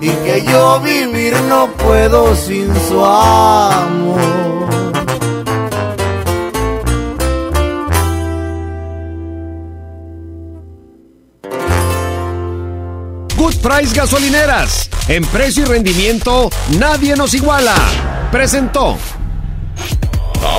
Y 0.00 0.10
que 0.10 0.44
yo 0.44 0.80
vivir 0.80 1.34
no 1.48 1.68
puedo 1.72 2.36
sin 2.36 2.72
su 2.88 3.04
amor. 3.04 4.20
Good 13.36 13.56
Price 13.56 13.94
Gasolineras. 13.94 14.88
En 15.08 15.24
precio 15.24 15.64
y 15.64 15.66
rendimiento, 15.66 16.50
nadie 16.78 17.16
nos 17.16 17.34
iguala. 17.34 17.74
Presentó. 18.30 18.96